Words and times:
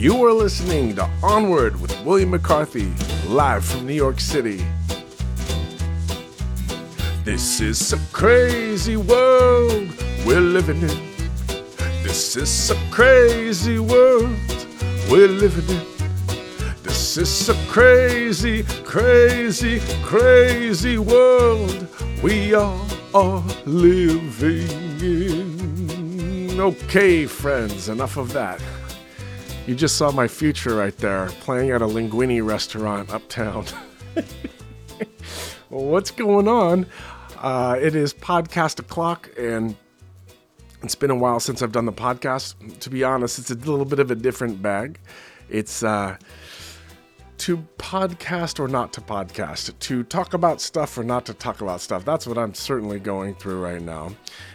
You 0.00 0.24
are 0.24 0.32
listening 0.32 0.96
to 0.96 1.06
Onward 1.22 1.78
with 1.78 1.92
William 2.06 2.30
McCarthy, 2.30 2.90
live 3.26 3.62
from 3.62 3.86
New 3.86 3.92
York 3.92 4.18
City. 4.18 4.64
This 7.22 7.60
is 7.60 7.92
a 7.92 7.98
crazy 8.10 8.96
world 8.96 9.90
we're 10.24 10.40
living 10.40 10.80
in. 10.80 10.98
This 12.02 12.34
is 12.34 12.70
a 12.70 12.76
crazy 12.90 13.78
world 13.78 14.34
we're 15.10 15.28
living 15.28 15.68
in. 15.76 15.84
This 16.82 17.18
is 17.18 17.50
a 17.50 17.54
crazy, 17.68 18.62
crazy, 18.84 19.80
crazy 20.02 20.96
world 20.96 21.86
we 22.22 22.54
all 22.54 22.86
are 23.14 23.44
living 23.66 24.66
in. 25.02 26.58
Okay, 26.58 27.26
friends, 27.26 27.90
enough 27.90 28.16
of 28.16 28.32
that. 28.32 28.62
You 29.66 29.74
just 29.74 29.96
saw 29.96 30.10
my 30.10 30.26
future 30.26 30.74
right 30.74 30.96
there, 30.96 31.26
playing 31.40 31.70
at 31.70 31.82
a 31.82 31.86
linguini 31.86 32.44
restaurant 32.44 33.10
uptown. 33.10 33.66
well, 35.70 35.84
what's 35.84 36.10
going 36.10 36.48
on? 36.48 36.86
Uh, 37.38 37.78
it 37.80 37.94
is 37.94 38.12
podcast 38.12 38.80
o'clock, 38.80 39.30
and 39.38 39.76
it's 40.82 40.94
been 40.94 41.10
a 41.10 41.14
while 41.14 41.40
since 41.40 41.62
I've 41.62 41.72
done 41.72 41.84
the 41.84 41.92
podcast. 41.92 42.80
To 42.80 42.90
be 42.90 43.04
honest, 43.04 43.38
it's 43.38 43.50
a 43.50 43.54
little 43.54 43.84
bit 43.84 43.98
of 43.98 44.10
a 44.10 44.14
different 44.14 44.62
bag. 44.62 44.98
It's 45.48 45.82
uh, 45.82 46.16
to 47.38 47.58
podcast 47.78 48.58
or 48.58 48.66
not 48.66 48.92
to 48.94 49.00
podcast, 49.00 49.78
to 49.78 50.02
talk 50.04 50.34
about 50.34 50.60
stuff 50.60 50.96
or 50.98 51.04
not 51.04 51.26
to 51.26 51.34
talk 51.34 51.60
about 51.60 51.80
stuff. 51.80 52.04
That's 52.04 52.26
what 52.26 52.38
I'm 52.38 52.54
certainly 52.54 52.98
going 52.98 53.34
through 53.34 53.60
right 53.60 53.82
now, 53.82 54.12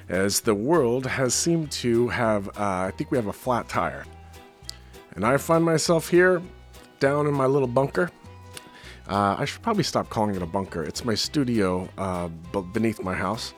as 0.09 0.41
the 0.41 0.55
world 0.55 1.05
has 1.05 1.33
seemed 1.33 1.71
to 1.71 2.09
have, 2.09 2.47
uh, 2.49 2.51
I 2.57 2.91
think 2.97 3.11
we 3.11 3.17
have 3.17 3.27
a 3.27 3.33
flat 3.33 3.69
tire. 3.69 4.03
And 5.15 5.25
I 5.25 5.37
find 5.37 5.63
myself 5.63 6.09
here 6.09 6.41
down 6.99 7.27
in 7.27 7.33
my 7.33 7.45
little 7.45 7.67
bunker. 7.67 8.11
Uh, 9.07 9.35
I 9.37 9.45
should 9.45 9.61
probably 9.61 9.83
stop 9.83 10.09
calling 10.09 10.35
it 10.35 10.41
a 10.41 10.47
bunker. 10.47 10.83
It's 10.83 11.05
my 11.05 11.15
studio 11.15 11.87
uh, 11.97 12.27
beneath 12.73 13.01
my 13.01 13.13
house. 13.13 13.53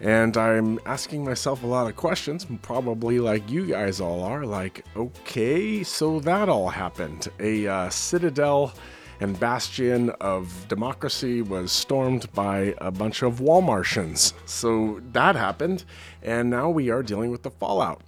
And 0.00 0.36
I'm 0.36 0.78
asking 0.84 1.24
myself 1.24 1.62
a 1.62 1.66
lot 1.66 1.88
of 1.88 1.96
questions, 1.96 2.46
probably 2.62 3.18
like 3.18 3.50
you 3.50 3.66
guys 3.66 4.00
all 4.00 4.22
are. 4.22 4.44
Like, 4.44 4.84
okay, 4.94 5.82
so 5.82 6.20
that 6.20 6.48
all 6.48 6.68
happened. 6.68 7.28
A 7.40 7.66
uh, 7.66 7.88
citadel 7.88 8.74
and 9.20 9.38
bastion 9.40 10.10
of 10.20 10.68
democracy 10.68 11.40
was 11.40 11.72
stormed 11.72 12.30
by 12.34 12.74
a 12.78 12.90
bunch 12.90 13.22
of 13.22 13.40
Walmartians. 13.40 14.34
So 14.44 15.00
that 15.12 15.34
happened, 15.34 15.84
and 16.22 16.50
now 16.50 16.68
we 16.68 16.90
are 16.90 17.02
dealing 17.02 17.30
with 17.30 17.42
the 17.42 17.50
fallout. 17.50 18.02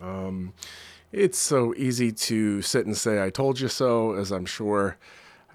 Um, 0.00 0.52
it's 1.12 1.38
so 1.38 1.74
easy 1.76 2.12
to 2.12 2.62
sit 2.62 2.86
and 2.86 2.96
say, 2.96 3.22
I 3.22 3.30
told 3.30 3.60
you 3.60 3.68
so, 3.68 4.14
as 4.14 4.30
I'm 4.30 4.46
sure 4.46 4.98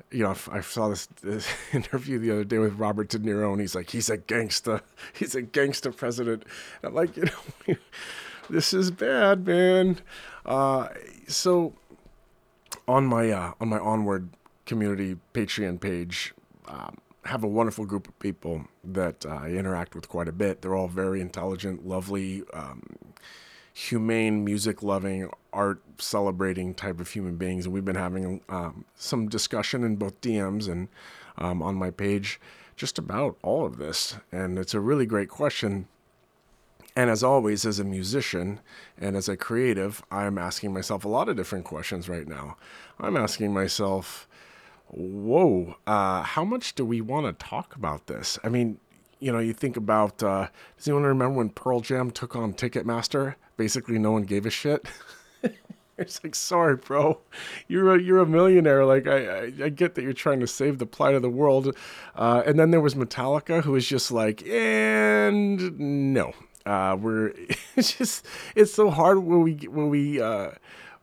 you 0.09 0.23
know, 0.23 0.35
I 0.51 0.61
saw 0.61 0.89
this, 0.89 1.07
this, 1.21 1.47
interview 1.73 2.19
the 2.19 2.31
other 2.31 2.43
day 2.43 2.57
with 2.57 2.73
Robert 2.77 3.09
De 3.09 3.19
Niro, 3.19 3.51
and 3.51 3.61
he's 3.61 3.75
like, 3.75 3.89
he's 3.89 4.09
a 4.09 4.17
gangster, 4.17 4.81
he's 5.13 5.35
a 5.35 5.41
gangster 5.41 5.91
president. 5.91 6.43
And 6.81 6.89
I'm 6.89 6.95
like, 6.95 7.15
you 7.17 7.23
know, 7.23 7.75
this 8.49 8.73
is 8.73 8.91
bad, 8.91 9.45
man. 9.45 9.99
Uh, 10.45 10.89
so 11.27 11.73
on 12.87 13.05
my 13.05 13.31
uh, 13.31 13.53
on 13.59 13.69
my 13.69 13.79
onward 13.79 14.29
community 14.65 15.17
Patreon 15.33 15.79
page, 15.79 16.33
um, 16.67 16.97
have 17.25 17.43
a 17.43 17.47
wonderful 17.47 17.85
group 17.85 18.07
of 18.07 18.17
people 18.19 18.65
that 18.83 19.25
uh, 19.25 19.29
I 19.29 19.49
interact 19.49 19.95
with 19.95 20.09
quite 20.09 20.27
a 20.27 20.31
bit. 20.31 20.61
They're 20.61 20.75
all 20.75 20.87
very 20.87 21.21
intelligent, 21.21 21.87
lovely. 21.87 22.43
Um, 22.53 22.81
humane, 23.73 24.43
music 24.43 24.83
loving, 24.83 25.29
art 25.53 25.81
celebrating 25.97 26.73
type 26.73 26.99
of 26.99 27.09
human 27.09 27.35
beings. 27.35 27.65
And 27.65 27.73
we've 27.73 27.85
been 27.85 27.95
having 27.95 28.41
um, 28.49 28.85
some 28.95 29.27
discussion 29.27 29.83
in 29.83 29.95
both 29.95 30.19
DMs 30.21 30.67
and 30.67 30.87
um, 31.37 31.61
on 31.61 31.75
my 31.75 31.91
page 31.91 32.39
just 32.75 32.97
about 32.97 33.37
all 33.41 33.65
of 33.65 33.77
this. 33.77 34.15
And 34.31 34.57
it's 34.57 34.73
a 34.73 34.79
really 34.79 35.05
great 35.05 35.29
question. 35.29 35.87
And 36.95 37.09
as 37.09 37.23
always, 37.23 37.65
as 37.65 37.79
a 37.79 37.83
musician 37.83 38.59
and 38.97 39.15
as 39.15 39.29
a 39.29 39.37
creative, 39.37 40.03
I'm 40.11 40.37
asking 40.37 40.73
myself 40.73 41.05
a 41.05 41.09
lot 41.09 41.29
of 41.29 41.37
different 41.37 41.65
questions 41.65 42.09
right 42.09 42.27
now. 42.27 42.57
I'm 42.99 43.15
asking 43.15 43.53
myself, 43.53 44.27
whoa, 44.87 45.75
uh, 45.87 46.23
how 46.23 46.43
much 46.43 46.75
do 46.75 46.83
we 46.83 46.99
want 46.99 47.27
to 47.27 47.45
talk 47.45 47.75
about 47.75 48.07
this? 48.07 48.37
I 48.43 48.49
mean, 48.49 48.77
you 49.19 49.31
know, 49.31 49.39
you 49.39 49.53
think 49.53 49.77
about, 49.77 50.21
uh, 50.21 50.47
does 50.77 50.87
anyone 50.87 51.03
remember 51.03 51.37
when 51.37 51.49
Pearl 51.49 51.79
Jam 51.79 52.11
took 52.11 52.35
on 52.35 52.53
Ticketmaster? 52.53 53.35
basically 53.61 53.99
no 53.99 54.11
one 54.11 54.23
gave 54.23 54.47
a 54.47 54.49
shit. 54.49 54.87
it's 56.01 56.23
like, 56.23 56.35
sorry, 56.35 56.75
bro, 56.75 57.19
you're 57.67 57.95
a, 57.95 58.01
you're 58.01 58.19
a 58.19 58.25
millionaire. 58.25 58.85
Like, 58.85 59.07
I, 59.07 59.25
I, 59.25 59.53
I, 59.63 59.69
get 59.69 59.95
that 59.95 60.03
you're 60.03 60.13
trying 60.13 60.39
to 60.41 60.47
save 60.47 60.77
the 60.77 60.85
plight 60.85 61.15
of 61.15 61.21
the 61.21 61.29
world. 61.29 61.75
Uh, 62.15 62.43
and 62.45 62.59
then 62.59 62.71
there 62.71 62.81
was 62.81 62.95
Metallica, 62.95 63.63
who 63.63 63.73
was 63.73 63.87
just 63.87 64.11
like, 64.11 64.45
and 64.47 65.79
no, 66.13 66.33
uh, 66.65 66.97
we're 66.99 67.33
it's 67.75 67.97
just 67.97 68.25
it's 68.55 68.73
so 68.73 68.89
hard 68.89 69.19
when 69.19 69.41
we 69.41 69.53
when 69.67 69.89
we 69.89 70.21
uh, 70.21 70.51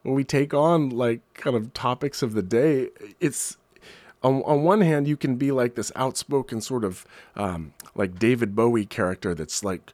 when 0.02 0.14
we 0.14 0.24
take 0.24 0.54
on 0.54 0.90
like 0.90 1.20
kind 1.34 1.56
of 1.56 1.72
topics 1.74 2.22
of 2.22 2.34
the 2.34 2.42
day. 2.42 2.90
It's 3.20 3.56
on, 4.22 4.42
on 4.44 4.62
one 4.62 4.80
hand, 4.80 5.06
you 5.06 5.16
can 5.16 5.36
be 5.36 5.52
like 5.52 5.74
this 5.74 5.92
outspoken 5.94 6.60
sort 6.60 6.84
of 6.84 7.06
um, 7.36 7.72
like 7.94 8.18
David 8.18 8.54
Bowie 8.54 8.86
character 8.86 9.34
that's 9.34 9.62
like, 9.62 9.92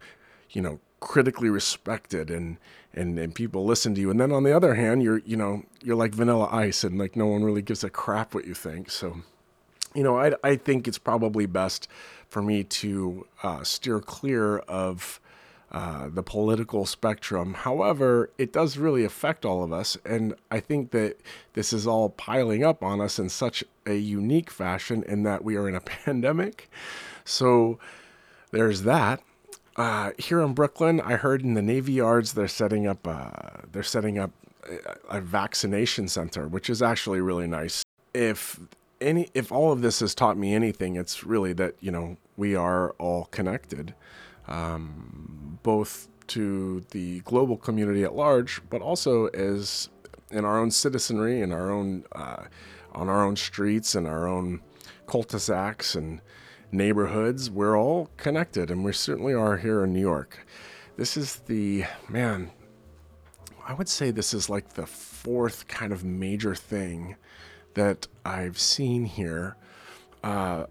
you 0.51 0.63
know, 0.63 0.81
critically 1.01 1.51
respected 1.51 2.31
and 2.31 2.57
and 2.97 3.19
and 3.19 3.35
people 3.35 3.65
listen 3.65 3.95
to 3.95 4.01
you 4.01 4.11
and 4.11 4.21
then 4.21 4.33
on 4.33 4.43
the 4.43 4.55
other 4.55 4.75
hand 4.75 5.03
you're 5.03 5.19
you 5.25 5.37
know 5.37 5.63
you're 5.83 5.97
like 5.97 6.15
vanilla 6.15 6.49
ice 6.51 6.85
and 6.85 6.99
like 6.99 7.17
no 7.17 7.27
one 7.27 7.45
really 7.45 7.63
gives 7.63 7.85
a 7.85 7.91
crap 7.91 8.35
what 8.35 8.47
you 8.47 8.55
think 8.55 8.91
so 8.91 9.19
you 9.95 10.03
know 10.03 10.19
i, 10.19 10.33
I 10.43 10.57
think 10.57 10.87
it's 10.87 10.99
probably 10.99 11.47
best 11.47 11.89
for 12.29 12.43
me 12.43 12.65
to 12.65 13.27
uh, 13.43 13.63
steer 13.63 14.01
clear 14.01 14.59
of 14.59 15.21
uh, 15.75 16.09
the 16.09 16.23
political 16.23 16.87
spectrum. 16.87 17.55
However, 17.55 18.31
it 18.39 18.53
does 18.53 18.77
really 18.77 19.05
affect 19.05 19.45
all 19.45 19.65
of 19.65 19.73
us. 19.73 19.99
And 20.05 20.37
I 20.49 20.61
think 20.61 20.93
that 20.93 21.17
this 21.55 21.73
is 21.73 21.85
all 21.85 22.11
piling 22.11 22.63
up 22.63 22.85
on 22.85 23.01
us 23.01 23.19
in 23.19 23.29
such 23.29 23.65
a 23.85 23.95
unique 23.95 24.51
fashion 24.51 25.03
in 25.09 25.25
that 25.25 25.43
we 25.43 25.57
are 25.57 25.69
in 25.69 25.75
a 25.75 25.81
pandemic. 26.05 26.71
So 27.25 27.81
there's 28.53 28.83
that 28.83 29.21
uh, 29.77 30.13
here 30.19 30.41
in 30.41 30.55
Brooklyn, 30.55 31.01
I 31.01 31.17
heard 31.17 31.43
in 31.43 31.55
the 31.55 31.63
Navy 31.63 31.93
Yards 31.95 32.35
they're 32.35 32.49
setting 32.49 32.87
up 32.87 33.07
uh, 33.07 33.31
they're 33.73 33.83
setting 33.83 34.19
up 34.19 34.31
a, 34.69 35.19
a 35.19 35.21
vaccination 35.21 36.09
center, 36.09 36.47
which 36.47 36.71
is 36.71 36.81
actually 36.83 37.21
really 37.21 37.47
nice. 37.47 37.85
If 38.13 38.61
any 39.01 39.29
if 39.35 39.51
all 39.51 39.73
of 39.73 39.83
this 39.83 40.01
has 40.01 40.15
taught 40.15 40.37
me 40.37 40.55
anything, 40.55 40.97
it's 40.97 41.25
really 41.25 41.53
that 41.55 41.75
you 41.81 41.91
know 41.91 42.17
we 42.37 42.55
are 42.55 42.91
all 42.99 43.27
connected, 43.27 43.95
um, 44.49 45.59
both 45.63 46.09
to 46.29 46.81
the 46.91 47.21
global 47.21 47.57
community 47.57 48.05
at 48.05 48.15
large, 48.15 48.63
but 48.71 48.81
also 48.81 49.27
as 49.29 49.89
in 50.31 50.45
our 50.45 50.59
own 50.59 50.71
citizenry, 50.71 51.41
in 51.41 51.53
our 51.53 51.71
own 51.71 52.05
uh, 52.13 52.45
on 52.93 53.09
our 53.09 53.25
own 53.25 53.35
streets 53.35 53.95
and 53.95 54.07
our 54.07 54.29
own 54.29 54.61
cul-de-sacs 55.07 55.95
and 55.97 56.21
neighborhoods, 56.73 57.51
we're 57.51 57.77
all 57.77 58.11
connected, 58.17 58.71
and 58.71 58.85
we 58.85 58.93
certainly 58.93 59.35
are 59.35 59.57
here 59.57 59.85
in 59.85 59.93
New 59.93 60.01
York. 60.01 60.47
This 60.97 61.17
is 61.17 61.37
the, 61.47 61.85
man, 62.09 62.51
I 63.67 63.75
would 63.75 63.89
say 63.89 64.11
this 64.11 64.35
is 64.35 64.49
like 64.49 64.75
the 64.75 64.87
fourth 64.87 65.67
kind 65.69 65.93
of 65.93 66.05
major 66.05 66.55
thing 66.55 67.17
that 67.75 68.07
I've 68.25 68.59
seen 68.59 69.05
here. 69.05 69.57
Uh, 70.23 70.67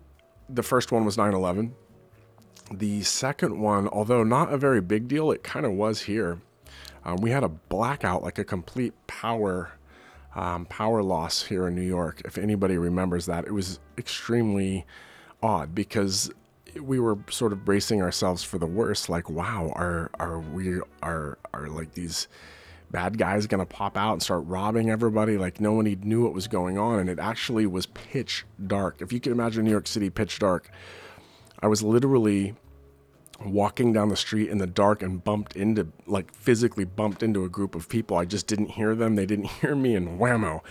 the 0.49 0.63
first 0.63 0.91
one 0.91 1.05
was 1.05 1.17
9 1.17 1.33
11. 1.33 1.75
The 2.71 3.03
second 3.03 3.59
one, 3.59 3.87
although 3.89 4.23
not 4.23 4.53
a 4.53 4.57
very 4.57 4.81
big 4.81 5.07
deal, 5.07 5.31
it 5.31 5.43
kind 5.43 5.65
of 5.65 5.73
was 5.73 6.03
here. 6.03 6.39
Um, 7.05 7.17
we 7.17 7.31
had 7.31 7.43
a 7.43 7.49
blackout, 7.49 8.23
like 8.23 8.39
a 8.39 8.45
complete 8.45 8.93
power 9.07 9.73
um, 10.35 10.65
power 10.65 11.03
loss 11.03 11.43
here 11.43 11.67
in 11.67 11.75
New 11.75 11.81
York. 11.81 12.21
If 12.25 12.37
anybody 12.37 12.77
remembers 12.77 13.25
that, 13.27 13.45
it 13.45 13.51
was 13.51 13.79
extremely 13.97 14.85
odd 15.43 15.75
because 15.75 16.31
we 16.81 16.99
were 16.99 17.17
sort 17.29 17.51
of 17.51 17.63
bracing 17.65 18.01
ourselves 18.01 18.43
for 18.43 18.57
the 18.57 18.65
worst. 18.65 19.09
Like, 19.09 19.29
wow, 19.29 19.71
are 19.75 20.09
are 20.19 20.39
we 20.39 20.79
are 21.03 21.37
are 21.53 21.67
like 21.67 21.93
these 21.93 22.27
bad 22.89 23.17
guys 23.17 23.45
gonna 23.47 23.65
pop 23.65 23.97
out 23.97 24.13
and 24.13 24.23
start 24.23 24.43
robbing 24.45 24.89
everybody? 24.89 25.37
Like 25.37 25.59
no 25.59 25.73
nobody 25.73 25.95
knew 25.97 26.23
what 26.23 26.33
was 26.33 26.47
going 26.47 26.77
on, 26.77 26.99
and 26.99 27.09
it 27.09 27.19
actually 27.19 27.67
was 27.67 27.85
pitch 27.85 28.45
dark. 28.65 29.01
If 29.01 29.13
you 29.13 29.19
can 29.19 29.31
imagine 29.31 29.65
New 29.65 29.71
York 29.71 29.87
City 29.87 30.09
pitch 30.09 30.39
dark, 30.39 30.71
I 31.59 31.67
was 31.67 31.83
literally 31.83 32.55
walking 33.45 33.91
down 33.91 34.09
the 34.09 34.15
street 34.15 34.49
in 34.49 34.57
the 34.57 34.67
dark 34.67 35.01
and 35.01 35.23
bumped 35.23 35.55
into 35.55 35.87
like 36.07 36.33
physically 36.33 36.85
bumped 36.85 37.21
into 37.21 37.43
a 37.43 37.49
group 37.49 37.75
of 37.75 37.89
people. 37.89 38.17
I 38.17 38.25
just 38.25 38.47
didn't 38.47 38.71
hear 38.71 38.95
them. 38.95 39.15
They 39.15 39.25
didn't 39.25 39.45
hear 39.61 39.75
me, 39.75 39.95
and 39.95 40.19
whammo. 40.19 40.61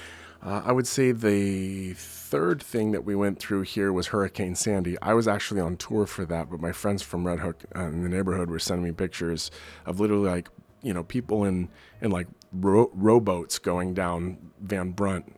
Uh, 0.45 0.61
I 0.65 0.73
would 0.73 0.89
say 0.89 1.13
the 1.13 1.95
third 1.95 2.63
thing 2.63 2.91
that 2.93 3.05
we 3.05 3.15
went 3.15 3.39
through 3.39 3.63
here 3.63 3.93
was 3.93 4.09
Hurricane 4.09 4.57
Sandy. 4.57 4.97
I 5.01 5.15
was 5.15 5.29
actually 5.29 5.61
on 5.61 5.77
tour 5.77 6.05
for 6.05 6.25
that, 6.25 6.51
but 6.51 6.61
my 6.61 6.73
friends 6.73 7.01
from 7.01 7.27
Red 7.27 7.39
Hook 7.39 7.63
uh, 7.77 7.85
in 7.85 8.03
the 8.03 8.09
neighborhood 8.09 8.51
were 8.51 8.59
sending 8.59 8.85
me 8.85 8.93
pictures 8.93 9.53
of 9.87 10.01
literally 10.01 10.29
like 10.29 10.49
you 10.83 10.93
know 10.93 11.05
people 11.05 11.45
in 11.45 11.69
in 12.01 12.11
like 12.11 12.27
ro- 12.53 12.91
rowboats 12.93 13.61
going 13.61 13.95
down 13.95 14.39
Van 14.61 14.91
Brunt, 14.91 15.33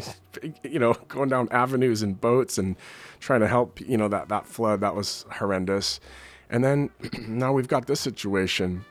you 0.62 0.78
know, 0.78 0.94
going 1.08 1.28
down 1.28 1.48
avenues 1.50 2.02
in 2.02 2.14
boats 2.14 2.56
and 2.56 2.76
trying 3.20 3.40
to 3.40 3.48
help. 3.48 3.80
You 3.82 3.98
know 3.98 4.08
that 4.08 4.30
that 4.30 4.46
flood 4.46 4.80
that 4.80 4.94
was 4.94 5.26
horrendous, 5.30 6.00
and 6.48 6.64
then 6.64 6.88
now 7.28 7.52
we've 7.52 7.68
got 7.68 7.86
this 7.86 8.00
situation. 8.00 8.86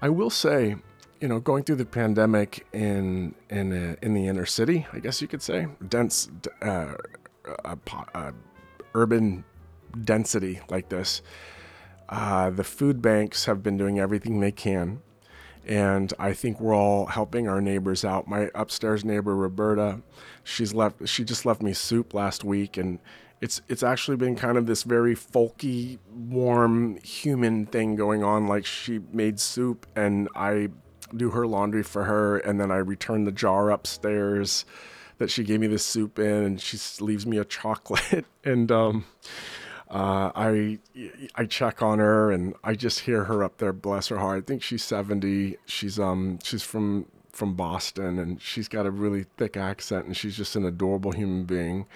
I 0.00 0.08
will 0.08 0.30
say, 0.30 0.76
you 1.20 1.28
know, 1.28 1.38
going 1.38 1.64
through 1.64 1.76
the 1.76 1.84
pandemic 1.84 2.66
in 2.72 3.34
in 3.50 3.72
a, 3.72 4.04
in 4.04 4.14
the 4.14 4.26
inner 4.26 4.46
city, 4.46 4.86
I 4.92 5.00
guess 5.00 5.20
you 5.20 5.28
could 5.28 5.42
say, 5.42 5.68
dense, 5.86 6.30
uh, 6.62 6.94
urban 8.94 9.44
density 10.04 10.60
like 10.70 10.88
this, 10.88 11.22
uh, 12.08 12.50
the 12.50 12.64
food 12.64 13.02
banks 13.02 13.44
have 13.44 13.62
been 13.62 13.76
doing 13.76 13.98
everything 13.98 14.40
they 14.40 14.52
can. 14.52 15.02
And 15.66 16.12
I 16.18 16.32
think 16.32 16.58
we're 16.58 16.74
all 16.74 17.06
helping 17.06 17.46
our 17.46 17.60
neighbors 17.60 18.02
out. 18.02 18.26
My 18.26 18.50
upstairs 18.54 19.04
neighbor 19.04 19.36
Roberta, 19.36 20.00
she's 20.42 20.72
left. 20.72 21.06
She 21.06 21.22
just 21.22 21.44
left 21.44 21.62
me 21.62 21.74
soup 21.74 22.14
last 22.14 22.44
week, 22.44 22.78
and 22.78 22.98
it's 23.42 23.60
it's 23.68 23.82
actually 23.82 24.16
been 24.16 24.36
kind 24.36 24.56
of 24.56 24.66
this 24.66 24.84
very 24.84 25.14
folky, 25.14 25.98
warm, 26.10 26.96
human 27.02 27.66
thing 27.66 27.94
going 27.94 28.24
on. 28.24 28.48
Like 28.48 28.64
she 28.64 29.00
made 29.12 29.38
soup, 29.38 29.86
and 29.94 30.30
I 30.34 30.70
do 31.14 31.30
her 31.30 31.46
laundry 31.46 31.82
for 31.82 32.04
her, 32.04 32.38
and 32.38 32.60
then 32.60 32.70
I 32.70 32.76
return 32.76 33.24
the 33.24 33.32
jar 33.32 33.70
upstairs 33.70 34.64
that 35.18 35.30
she 35.30 35.44
gave 35.44 35.60
me 35.60 35.66
the 35.66 35.78
soup 35.78 36.18
in, 36.18 36.44
and 36.44 36.60
she 36.60 36.78
leaves 37.02 37.26
me 37.26 37.38
a 37.38 37.44
chocolate, 37.44 38.24
and 38.44 38.70
um, 38.72 39.04
uh, 39.90 40.30
I 40.36 40.78
I 41.34 41.46
check 41.46 41.82
on 41.82 41.98
her 41.98 42.30
and 42.30 42.54
I 42.62 42.74
just 42.74 43.00
hear 43.00 43.24
her 43.24 43.42
up 43.42 43.58
there. 43.58 43.72
Bless 43.72 44.06
her 44.08 44.18
heart. 44.18 44.38
I 44.38 44.46
think 44.46 44.62
she's 44.62 44.84
seventy. 44.84 45.56
She's 45.66 45.98
um 45.98 46.38
she's 46.44 46.62
from 46.62 47.06
from 47.32 47.54
Boston 47.54 48.18
and 48.18 48.40
she's 48.40 48.68
got 48.68 48.86
a 48.86 48.90
really 48.90 49.24
thick 49.36 49.56
accent 49.56 50.06
and 50.06 50.16
she's 50.16 50.36
just 50.36 50.56
an 50.56 50.64
adorable 50.64 51.12
human 51.12 51.44
being. 51.44 51.86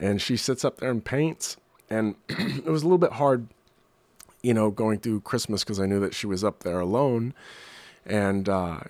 And 0.00 0.20
she 0.20 0.36
sits 0.36 0.64
up 0.64 0.78
there 0.78 0.90
and 0.90 1.04
paints. 1.04 1.56
And 1.90 2.14
it 2.28 2.66
was 2.66 2.82
a 2.82 2.86
little 2.86 2.98
bit 2.98 3.12
hard, 3.12 3.48
you 4.42 4.54
know, 4.54 4.70
going 4.70 5.00
through 5.00 5.20
Christmas 5.20 5.62
because 5.62 5.78
I 5.78 5.86
knew 5.86 6.00
that 6.00 6.14
she 6.14 6.26
was 6.26 6.42
up 6.42 6.62
there 6.62 6.80
alone. 6.80 7.34
And 8.06 8.48
uh, 8.48 8.80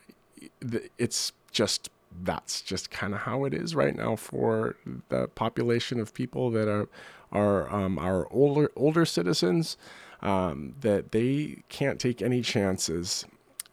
it's 0.98 1.32
just 1.50 1.90
that's 2.22 2.60
just 2.60 2.90
kind 2.90 3.14
of 3.14 3.20
how 3.20 3.44
it 3.44 3.54
is 3.54 3.74
right 3.74 3.96
now 3.96 4.16
for 4.16 4.76
the 5.08 5.28
population 5.28 5.98
of 5.98 6.12
people 6.12 6.50
that 6.50 6.68
are 6.68 6.88
are 7.30 7.72
um, 7.74 7.98
our 7.98 8.28
older 8.30 8.70
older 8.76 9.04
citizens 9.04 9.76
um, 10.20 10.74
that 10.80 11.12
they 11.12 11.62
can't 11.68 11.98
take 11.98 12.22
any 12.22 12.42
chances. 12.42 13.24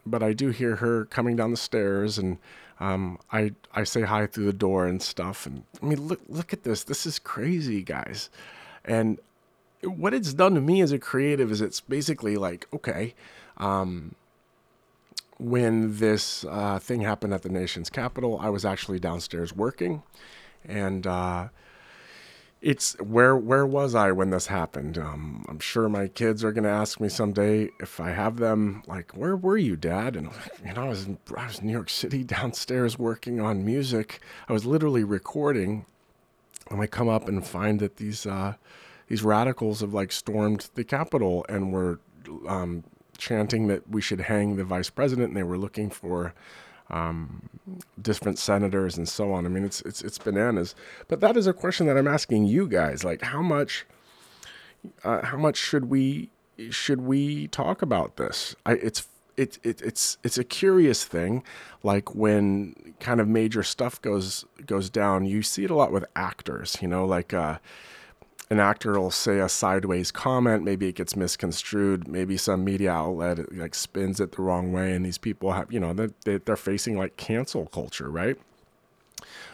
But 0.05 0.23
I 0.23 0.33
do 0.33 0.49
hear 0.49 0.77
her 0.77 1.05
coming 1.05 1.35
down 1.35 1.51
the 1.51 1.57
stairs, 1.57 2.17
and 2.17 2.37
um, 2.79 3.19
I 3.31 3.51
I 3.73 3.83
say 3.83 4.01
hi 4.01 4.25
through 4.27 4.45
the 4.45 4.53
door 4.53 4.87
and 4.87 5.01
stuff. 5.01 5.45
And 5.45 5.63
I 5.81 5.85
mean, 5.85 6.07
look 6.07 6.21
look 6.27 6.53
at 6.53 6.63
this. 6.63 6.83
This 6.83 7.05
is 7.05 7.19
crazy, 7.19 7.83
guys. 7.83 8.29
And 8.85 9.19
what 9.83 10.13
it's 10.13 10.33
done 10.33 10.55
to 10.55 10.61
me 10.61 10.81
as 10.81 10.91
a 10.91 10.99
creative 10.99 11.51
is 11.51 11.61
it's 11.61 11.81
basically 11.81 12.37
like 12.37 12.67
okay. 12.73 13.13
Um, 13.57 14.15
when 15.39 15.97
this 15.97 16.45
uh, 16.49 16.79
thing 16.79 17.01
happened 17.01 17.33
at 17.33 17.41
the 17.41 17.49
nation's 17.49 17.89
capital, 17.89 18.37
I 18.39 18.49
was 18.49 18.65
actually 18.65 18.99
downstairs 18.99 19.55
working, 19.55 20.03
and 20.65 21.07
uh, 21.07 21.47
it's 22.61 22.99
where 22.99 23.37
where 23.37 23.65
was 23.65 23.95
I 23.95 24.11
when 24.11 24.31
this 24.31 24.47
happened? 24.47 24.97
Um, 24.97 25.45
I'm 25.47 25.59
sure 25.59 25.87
my 25.87 26.07
kids 26.07 26.43
are 26.43 26.51
to 26.51 26.69
ask 26.69 26.99
me 26.99 27.07
someday 27.07 27.69
if 27.79 28.01
I 28.01 28.09
have 28.09 28.37
them. 28.37 28.83
Like, 28.85 29.15
where 29.15 29.35
were 29.35 29.57
you, 29.57 29.77
Dad? 29.77 30.17
And 30.17 30.29
you 30.65 30.73
know, 30.73 30.83
I 30.83 30.89
was 30.89 31.05
in, 31.05 31.17
I 31.35 31.45
was 31.45 31.59
in 31.59 31.67
New 31.67 31.73
York 31.73 31.89
City 31.89 32.23
downstairs 32.25 32.99
working 32.99 33.39
on 33.39 33.65
music. 33.65 34.19
I 34.49 34.53
was 34.53 34.65
literally 34.65 35.05
recording, 35.05 35.85
and 36.69 36.81
I 36.81 36.87
come 36.87 37.07
up 37.07 37.29
and 37.29 37.47
find 37.47 37.79
that 37.79 37.95
these 37.95 38.25
uh, 38.25 38.55
these 39.07 39.23
radicals 39.23 39.79
have 39.79 39.93
like 39.93 40.11
stormed 40.11 40.69
the 40.75 40.83
Capitol 40.83 41.45
and 41.47 41.71
were 41.71 42.01
um, 42.45 42.83
chanting 43.19 43.67
that 43.67 43.87
we 43.89 44.01
should 44.01 44.21
hang 44.21 44.55
the 44.55 44.63
vice 44.63 44.89
president, 44.89 45.29
and 45.29 45.37
they 45.37 45.43
were 45.43 45.57
looking 45.57 45.89
for 45.91 46.33
um, 46.89 47.49
different 48.01 48.39
senators 48.39 48.97
and 48.97 49.07
so 49.07 49.31
on. 49.31 49.45
I 49.45 49.49
mean, 49.49 49.63
it's 49.63 49.81
it's 49.81 50.01
it's 50.01 50.17
bananas. 50.17 50.73
But 51.07 51.19
that 51.19 51.37
is 51.37 51.45
a 51.45 51.53
question 51.53 51.85
that 51.87 51.97
I'm 51.97 52.07
asking 52.07 52.45
you 52.45 52.67
guys: 52.67 53.03
like, 53.03 53.21
how 53.21 53.41
much, 53.41 53.85
uh, 55.03 55.23
how 55.25 55.37
much 55.37 55.57
should 55.57 55.85
we 55.85 56.31
should 56.71 57.01
we 57.01 57.47
talk 57.47 57.81
about 57.81 58.17
this? 58.17 58.55
I, 58.65 58.73
it's 58.73 59.07
it, 59.37 59.59
it, 59.63 59.81
it's 59.81 60.17
it's 60.23 60.37
a 60.37 60.43
curious 60.43 61.05
thing. 61.05 61.43
Like 61.83 62.15
when 62.15 62.95
kind 62.99 63.21
of 63.21 63.27
major 63.27 63.61
stuff 63.61 64.01
goes 64.01 64.45
goes 64.65 64.89
down, 64.89 65.25
you 65.25 65.43
see 65.43 65.63
it 65.65 65.69
a 65.69 65.75
lot 65.75 65.91
with 65.91 66.05
actors. 66.15 66.77
You 66.81 66.87
know, 66.87 67.05
like. 67.05 67.33
Uh, 67.33 67.59
an 68.49 68.59
actor 68.59 68.99
will 68.99 69.11
say 69.11 69.39
a 69.39 69.49
sideways 69.49 70.11
comment, 70.11 70.63
maybe 70.63 70.87
it 70.87 70.95
gets 70.95 71.15
misconstrued, 71.15 72.07
maybe 72.07 72.35
some 72.35 72.63
media 72.63 72.91
outlet 72.91 73.53
like 73.53 73.75
spins 73.75 74.19
it 74.19 74.31
the 74.31 74.41
wrong 74.41 74.73
way, 74.73 74.93
and 74.93 75.05
these 75.05 75.19
people 75.19 75.51
have, 75.53 75.71
you 75.71 75.79
know, 75.79 75.93
they, 75.93 76.37
they're 76.37 76.55
facing 76.55 76.97
like 76.97 77.15
cancel 77.15 77.67
culture, 77.67 78.09
right? 78.09 78.37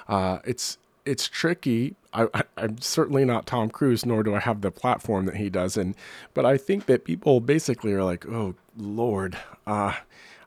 Uh, 0.08 0.40
it's 0.46 0.78
it's 1.06 1.28
tricky. 1.28 1.96
I, 2.14 2.44
am 2.58 2.80
certainly 2.80 3.26
not 3.26 3.46
Tom 3.46 3.70
Cruise, 3.70 4.06
nor 4.06 4.24
do 4.24 4.34
I 4.34 4.40
have 4.40 4.62
the 4.62 4.72
platform 4.72 5.26
that 5.26 5.36
he 5.36 5.50
does, 5.50 5.76
and 5.76 5.96
but 6.34 6.46
I 6.46 6.58
think 6.58 6.86
that 6.86 7.04
people 7.04 7.42
basically 7.42 7.92
are 7.92 8.04
like, 8.04 8.26
oh 8.26 8.56
Lord, 8.78 9.38
uh, 9.68 9.94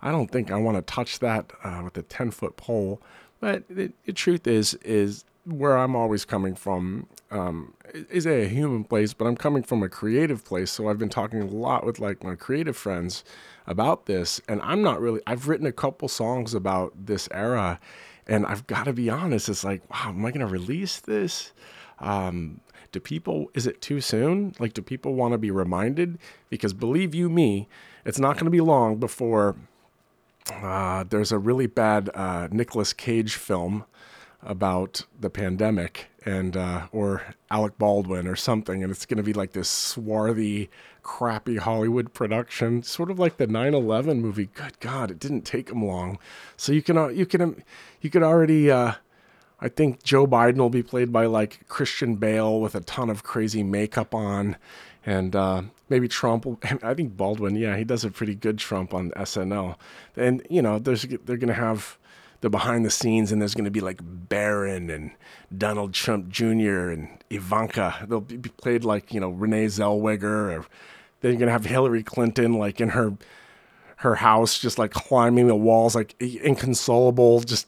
I 0.00 0.10
don't 0.10 0.30
think 0.30 0.50
I 0.50 0.56
want 0.56 0.78
to 0.78 0.82
touch 0.82 1.18
that 1.18 1.52
uh, 1.62 1.82
with 1.84 1.98
a 1.98 2.02
ten 2.02 2.30
foot 2.30 2.56
pole. 2.56 3.00
But 3.40 3.64
the, 3.68 3.92
the 4.04 4.12
truth 4.12 4.46
is, 4.46 4.74
is 4.82 5.24
where 5.48 5.76
I'm 5.76 5.96
always 5.96 6.24
coming 6.24 6.54
from 6.54 7.06
um, 7.30 7.74
is 8.10 8.26
a 8.26 8.46
human 8.48 8.84
place, 8.84 9.14
but 9.14 9.26
I'm 9.26 9.36
coming 9.36 9.62
from 9.62 9.82
a 9.82 9.88
creative 9.88 10.44
place. 10.44 10.70
So 10.70 10.88
I've 10.88 10.98
been 10.98 11.08
talking 11.08 11.40
a 11.40 11.46
lot 11.46 11.84
with 11.84 11.98
like 11.98 12.22
my 12.22 12.34
creative 12.34 12.76
friends 12.76 13.24
about 13.66 14.06
this, 14.06 14.40
and 14.48 14.60
I'm 14.62 14.82
not 14.82 15.00
really. 15.00 15.20
I've 15.26 15.48
written 15.48 15.66
a 15.66 15.72
couple 15.72 16.08
songs 16.08 16.54
about 16.54 17.06
this 17.06 17.28
era, 17.30 17.80
and 18.26 18.46
I've 18.46 18.66
got 18.66 18.84
to 18.84 18.92
be 18.92 19.10
honest. 19.10 19.48
It's 19.48 19.64
like, 19.64 19.88
wow, 19.90 20.10
am 20.10 20.24
I 20.24 20.30
going 20.30 20.46
to 20.46 20.52
release 20.52 21.00
this? 21.00 21.52
Um, 21.98 22.60
do 22.92 23.00
people? 23.00 23.50
Is 23.54 23.66
it 23.66 23.80
too 23.80 24.00
soon? 24.00 24.54
Like, 24.58 24.74
do 24.74 24.82
people 24.82 25.14
want 25.14 25.32
to 25.32 25.38
be 25.38 25.50
reminded? 25.50 26.18
Because 26.50 26.72
believe 26.72 27.14
you 27.14 27.28
me, 27.28 27.68
it's 28.04 28.18
not 28.18 28.34
going 28.34 28.46
to 28.46 28.50
be 28.50 28.60
long 28.60 28.96
before 28.96 29.56
uh, 30.50 31.04
there's 31.04 31.32
a 31.32 31.38
really 31.38 31.66
bad 31.66 32.10
uh, 32.14 32.48
Nicolas 32.50 32.92
Cage 32.92 33.34
film 33.34 33.84
about 34.42 35.04
the 35.18 35.30
pandemic 35.30 36.08
and 36.24 36.56
uh, 36.56 36.86
or 36.92 37.22
Alec 37.50 37.78
Baldwin 37.78 38.26
or 38.26 38.36
something, 38.36 38.82
and 38.82 38.90
it's 38.90 39.06
going 39.06 39.16
to 39.16 39.22
be 39.22 39.32
like 39.32 39.52
this 39.52 39.68
swarthy, 39.68 40.70
crappy 41.02 41.56
Hollywood 41.56 42.12
production, 42.12 42.82
sort 42.82 43.10
of 43.10 43.18
like 43.18 43.36
the 43.36 43.46
9/11 43.46 44.20
movie. 44.20 44.50
Good 44.54 44.78
God, 44.80 45.10
it 45.10 45.18
didn't 45.18 45.42
take 45.42 45.66
them 45.66 45.84
long, 45.84 46.18
so 46.56 46.72
you 46.72 46.82
can 46.82 46.96
uh, 46.96 47.08
you 47.08 47.26
can 47.26 47.62
you 48.00 48.10
could 48.10 48.22
already. 48.22 48.70
Uh, 48.70 48.94
I 49.60 49.68
think 49.68 50.04
Joe 50.04 50.24
Biden 50.24 50.58
will 50.58 50.70
be 50.70 50.84
played 50.84 51.12
by 51.12 51.26
like 51.26 51.66
Christian 51.66 52.14
Bale 52.14 52.60
with 52.60 52.76
a 52.76 52.80
ton 52.80 53.10
of 53.10 53.24
crazy 53.24 53.64
makeup 53.64 54.14
on, 54.14 54.56
and 55.04 55.34
uh, 55.34 55.62
maybe 55.88 56.06
Trump. 56.06 56.46
Will, 56.46 56.60
I 56.82 56.94
think 56.94 57.16
Baldwin, 57.16 57.56
yeah, 57.56 57.76
he 57.76 57.84
does 57.84 58.04
a 58.04 58.10
pretty 58.10 58.34
good 58.34 58.58
Trump 58.58 58.94
on 58.94 59.10
SNL, 59.12 59.76
and 60.16 60.46
you 60.48 60.62
know, 60.62 60.78
there's 60.78 61.02
they're 61.24 61.36
gonna 61.36 61.54
have 61.54 61.98
the 62.40 62.50
behind 62.50 62.84
the 62.84 62.90
scenes, 62.90 63.32
and 63.32 63.40
there's 63.40 63.54
going 63.54 63.64
to 63.64 63.70
be 63.70 63.80
like 63.80 63.98
Barron 64.00 64.90
and 64.90 65.10
Donald 65.56 65.92
Trump 65.94 66.28
Jr. 66.28 66.90
and 66.90 67.08
Ivanka. 67.30 68.06
They'll 68.08 68.20
be 68.20 68.36
played 68.36 68.84
like 68.84 69.12
you 69.12 69.20
know 69.20 69.30
Renee 69.30 69.66
Zellweger, 69.66 70.58
or 70.58 70.66
then 71.20 71.32
you're 71.32 71.38
going 71.38 71.46
to 71.46 71.52
have 71.52 71.66
Hillary 71.66 72.02
Clinton 72.02 72.54
like 72.54 72.80
in 72.80 72.90
her 72.90 73.14
her 73.96 74.14
house, 74.16 74.58
just 74.58 74.78
like 74.78 74.92
climbing 74.92 75.48
the 75.48 75.56
walls, 75.56 75.96
like 75.96 76.14
inconsolable, 76.20 77.40
just 77.40 77.66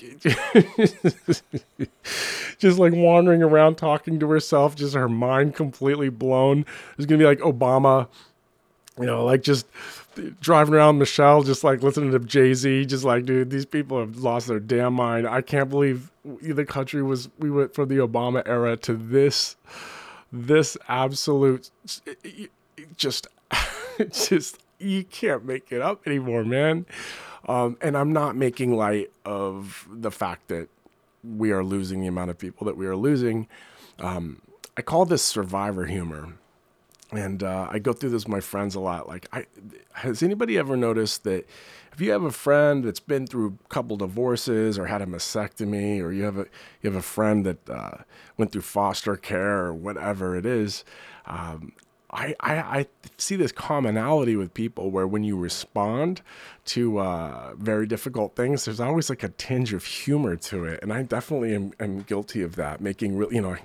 just 2.58 2.78
like 2.78 2.92
wandering 2.92 3.42
around 3.42 3.76
talking 3.76 4.18
to 4.18 4.28
herself, 4.28 4.74
just 4.74 4.94
her 4.94 5.08
mind 5.08 5.54
completely 5.54 6.08
blown. 6.08 6.66
There's 6.96 7.06
gonna 7.06 7.18
be 7.18 7.24
like 7.24 7.38
Obama, 7.38 8.08
you 8.98 9.06
know, 9.06 9.24
like 9.24 9.42
just 9.42 9.66
driving 10.40 10.74
around 10.74 10.98
Michelle, 10.98 11.42
just 11.42 11.64
like 11.64 11.82
listening 11.82 12.12
to 12.12 12.18
Jay 12.18 12.54
Z, 12.54 12.86
just 12.86 13.04
like, 13.04 13.24
dude, 13.24 13.50
these 13.50 13.66
people 13.66 13.98
have 13.98 14.18
lost 14.18 14.48
their 14.48 14.60
damn 14.60 14.94
mind. 14.94 15.26
I 15.26 15.42
can't 15.42 15.68
believe 15.68 16.10
the 16.24 16.64
country 16.64 17.02
was, 17.02 17.28
we 17.38 17.50
went 17.50 17.74
from 17.74 17.88
the 17.88 17.96
Obama 17.96 18.42
era 18.46 18.76
to 18.78 18.94
this, 18.94 19.56
this 20.32 20.76
absolute, 20.88 21.70
just, 22.96 23.26
just, 24.10 24.58
you 24.78 25.04
can't 25.04 25.44
make 25.44 25.72
it 25.72 25.82
up 25.82 26.06
anymore, 26.06 26.44
man. 26.44 26.86
Um, 27.48 27.76
and 27.80 27.96
I'm 27.96 28.12
not 28.12 28.36
making 28.36 28.76
light 28.76 29.10
of 29.24 29.88
the 29.90 30.10
fact 30.10 30.48
that 30.48 30.68
we 31.24 31.52
are 31.52 31.64
losing 31.64 32.00
the 32.00 32.06
amount 32.06 32.30
of 32.30 32.38
people 32.38 32.66
that 32.66 32.76
we 32.76 32.86
are 32.86 32.96
losing. 32.96 33.48
Um, 33.98 34.42
I 34.76 34.82
call 34.82 35.04
this 35.04 35.22
survivor 35.22 35.86
humor. 35.86 36.34
And 37.12 37.42
uh, 37.42 37.68
I 37.70 37.78
go 37.78 37.92
through 37.92 38.10
this 38.10 38.24
with 38.24 38.32
my 38.32 38.40
friends 38.40 38.74
a 38.74 38.80
lot. 38.80 39.08
Like, 39.08 39.28
I 39.32 39.46
has 39.94 40.22
anybody 40.22 40.56
ever 40.56 40.76
noticed 40.76 41.24
that 41.24 41.48
if 41.92 42.00
you 42.00 42.12
have 42.12 42.22
a 42.22 42.30
friend 42.30 42.84
that's 42.84 43.00
been 43.00 43.26
through 43.26 43.58
a 43.64 43.68
couple 43.68 43.96
divorces 43.96 44.78
or 44.78 44.86
had 44.86 45.02
a 45.02 45.06
mastectomy, 45.06 46.00
or 46.00 46.12
you 46.12 46.24
have 46.24 46.38
a 46.38 46.46
you 46.82 46.90
have 46.90 46.96
a 46.96 47.02
friend 47.02 47.44
that 47.46 47.68
uh, 47.68 47.98
went 48.36 48.52
through 48.52 48.62
foster 48.62 49.16
care 49.16 49.66
or 49.66 49.74
whatever 49.74 50.36
it 50.36 50.46
is, 50.46 50.84
um, 51.26 51.72
I, 52.12 52.34
I, 52.40 52.54
I, 52.56 52.86
see 53.18 53.36
this 53.36 53.52
commonality 53.52 54.34
with 54.34 54.52
people 54.52 54.90
where 54.90 55.06
when 55.06 55.22
you 55.22 55.36
respond 55.36 56.22
to 56.66 56.98
uh, 56.98 57.54
very 57.56 57.86
difficult 57.86 58.34
things, 58.34 58.64
there's 58.64 58.80
always 58.80 59.08
like 59.08 59.22
a 59.22 59.28
tinge 59.28 59.72
of 59.72 59.84
humor 59.84 60.36
to 60.36 60.64
it. 60.64 60.80
And 60.82 60.92
I 60.92 61.02
definitely 61.02 61.54
am, 61.54 61.72
am 61.78 62.02
guilty 62.02 62.42
of 62.42 62.56
that, 62.56 62.80
making 62.80 63.16
real, 63.16 63.32
you 63.32 63.40
know, 63.40 63.56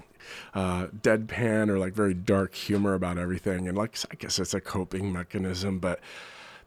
uh, 0.54 0.88
deadpan 0.88 1.70
or 1.70 1.80
like 1.80 1.94
very 1.94 2.14
dark 2.14 2.54
humor 2.54 2.94
about 2.94 3.18
everything. 3.18 3.68
And 3.68 3.78
like, 3.78 3.98
I 4.12 4.16
guess 4.16 4.38
it's 4.38 4.54
a 4.54 4.62
coping 4.62 5.12
mechanism, 5.12 5.80
but 5.80 6.00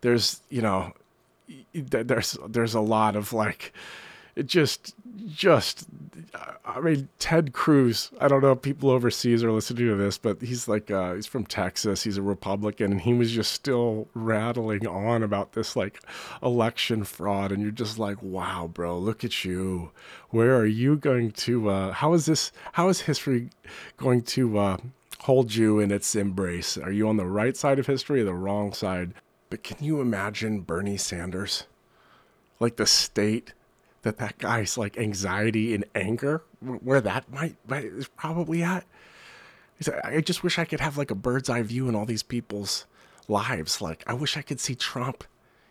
there's, 0.00 0.40
you 0.48 0.62
know, 0.62 0.92
there's, 1.72 2.36
there's 2.48 2.74
a 2.74 2.80
lot 2.80 3.14
of 3.14 3.32
like, 3.32 3.72
it 4.38 4.46
just 4.46 4.94
just 5.26 5.86
I 6.64 6.80
mean 6.80 7.08
Ted 7.18 7.52
Cruz. 7.52 8.10
I 8.20 8.28
don't 8.28 8.40
know 8.40 8.52
if 8.52 8.62
people 8.62 8.90
overseas 8.90 9.42
are 9.42 9.50
listening 9.50 9.88
to 9.88 9.96
this, 9.96 10.16
but 10.16 10.40
he's 10.40 10.68
like 10.68 10.90
uh, 10.90 11.14
he's 11.14 11.26
from 11.26 11.44
Texas. 11.44 12.04
He's 12.04 12.16
a 12.16 12.22
Republican, 12.22 12.92
and 12.92 13.00
he 13.00 13.14
was 13.14 13.32
just 13.32 13.52
still 13.52 14.08
rattling 14.14 14.86
on 14.86 15.22
about 15.22 15.52
this 15.52 15.74
like 15.74 16.00
election 16.42 17.04
fraud, 17.04 17.50
and 17.50 17.62
you're 17.62 17.72
just 17.72 17.98
like, 17.98 18.22
wow, 18.22 18.70
bro, 18.72 18.96
look 18.96 19.24
at 19.24 19.44
you. 19.44 19.90
Where 20.30 20.56
are 20.56 20.66
you 20.66 20.96
going 20.96 21.32
to? 21.32 21.68
Uh, 21.68 21.92
how 21.92 22.12
is 22.12 22.26
this? 22.26 22.52
How 22.72 22.88
is 22.88 23.02
history 23.02 23.50
going 23.96 24.22
to 24.22 24.58
uh, 24.58 24.76
hold 25.20 25.54
you 25.54 25.80
in 25.80 25.90
its 25.90 26.14
embrace? 26.14 26.78
Are 26.78 26.92
you 26.92 27.08
on 27.08 27.16
the 27.16 27.26
right 27.26 27.56
side 27.56 27.78
of 27.78 27.86
history 27.86 28.20
or 28.20 28.24
the 28.24 28.34
wrong 28.34 28.72
side? 28.72 29.14
But 29.50 29.64
can 29.64 29.82
you 29.82 30.00
imagine 30.00 30.60
Bernie 30.60 30.96
Sanders? 30.96 31.64
Like 32.60 32.76
the 32.76 32.86
state 32.86 33.52
that 34.08 34.16
that 34.16 34.38
guy's 34.38 34.78
like 34.78 34.96
anxiety 34.96 35.74
and 35.74 35.84
anger, 35.94 36.42
where 36.60 37.02
that 37.02 37.30
might, 37.30 37.56
might 37.68 37.84
is 37.84 38.08
probably 38.08 38.62
at. 38.62 38.86
I 40.02 40.22
just 40.22 40.42
wish 40.42 40.58
I 40.58 40.64
could 40.64 40.80
have 40.80 40.96
like 40.96 41.10
a 41.10 41.14
bird's 41.14 41.50
eye 41.50 41.62
view 41.62 41.90
in 41.90 41.94
all 41.94 42.06
these 42.06 42.22
people's 42.22 42.86
lives. 43.28 43.82
Like, 43.82 44.02
I 44.06 44.14
wish 44.14 44.38
I 44.38 44.42
could 44.42 44.60
see 44.60 44.74
Trump, 44.74 45.24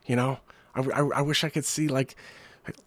you 0.05 0.15
know? 0.15 0.39
I, 0.75 0.81
I, 0.81 0.99
I 1.15 1.21
wish 1.21 1.43
I 1.43 1.49
could 1.49 1.65
see 1.65 1.87
like, 1.87 2.15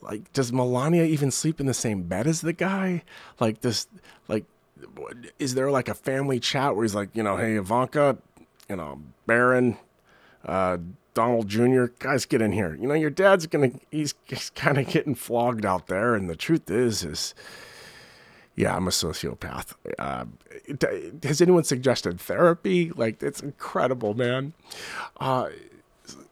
like, 0.01 0.33
does 0.33 0.53
Melania 0.53 1.03
even 1.03 1.33
sleep 1.33 1.59
in 1.59 1.67
the 1.67 1.75
same 1.75 2.05
bed 2.05 2.29
as 2.29 2.43
the 2.43 2.53
guy? 2.53 3.03
Like, 3.41 3.63
this, 3.63 3.89
like, 4.29 4.45
is 5.41 5.57
there 5.57 5.71
like 5.71 5.89
a 5.89 5.95
family 5.95 6.39
chat 6.39 6.77
where 6.77 6.85
he's 6.85 6.95
like, 6.95 7.11
you 7.15 7.25
know, 7.25 7.37
hey, 7.37 7.57
Ivanka, 7.57 8.19
you 8.69 8.77
know, 8.77 9.01
Barron, 9.27 9.79
uh, 10.45 10.79
Donald 11.15 11.49
Jr., 11.49 11.87
guys, 11.99 12.25
get 12.25 12.41
in 12.41 12.53
here. 12.53 12.77
You 12.81 12.87
know, 12.87 12.95
your 12.95 13.11
dad's 13.11 13.47
gonna, 13.47 13.71
he's, 13.91 14.15
he's 14.25 14.51
kind 14.51 14.79
of 14.79 14.87
getting 14.89 15.15
flogged 15.15 15.67
out 15.67 15.87
there. 15.89 16.15
And 16.15 16.31
the 16.31 16.37
truth 16.37 16.71
is, 16.71 17.03
is, 17.05 17.35
yeah, 18.57 18.77
I'm 18.77 18.87
a 18.87 18.91
sociopath. 18.91 19.75
Uh, 19.99 20.27
has 21.23 21.41
anyone 21.41 21.65
suggested 21.65 22.21
therapy? 22.21 22.91
Like, 22.91 23.23
it's 23.23 23.41
incredible, 23.41 24.15
man. 24.15 24.53
Uh, 25.19 25.49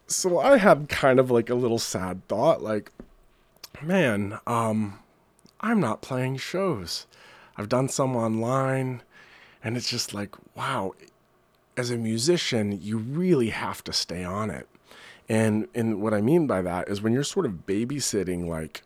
so 0.06 0.38
I 0.38 0.58
had 0.58 0.88
kind 0.88 1.18
of 1.18 1.30
like 1.30 1.50
a 1.50 1.54
little 1.54 1.78
sad 1.78 2.26
thought, 2.28 2.62
like, 2.62 2.92
man, 3.82 4.38
um, 4.46 4.98
I'm 5.60 5.80
not 5.80 6.02
playing 6.02 6.38
shows. 6.38 7.06
I've 7.56 7.68
done 7.68 7.88
some 7.88 8.16
online, 8.16 9.02
and 9.62 9.76
it's 9.76 9.90
just 9.90 10.14
like, 10.14 10.34
wow, 10.56 10.94
as 11.78 11.90
a 11.90 11.96
musician, 11.96 12.80
you 12.82 12.98
really 12.98 13.50
have 13.50 13.84
to 13.84 13.92
stay 13.92 14.24
on 14.24 14.50
it. 14.50 14.68
And 15.28 15.68
and 15.74 16.02
what 16.02 16.12
I 16.12 16.20
mean 16.20 16.46
by 16.46 16.62
that 16.62 16.88
is 16.88 17.00
when 17.00 17.12
you're 17.12 17.22
sort 17.22 17.46
of 17.46 17.66
babysitting 17.66 18.46
like 18.46 18.82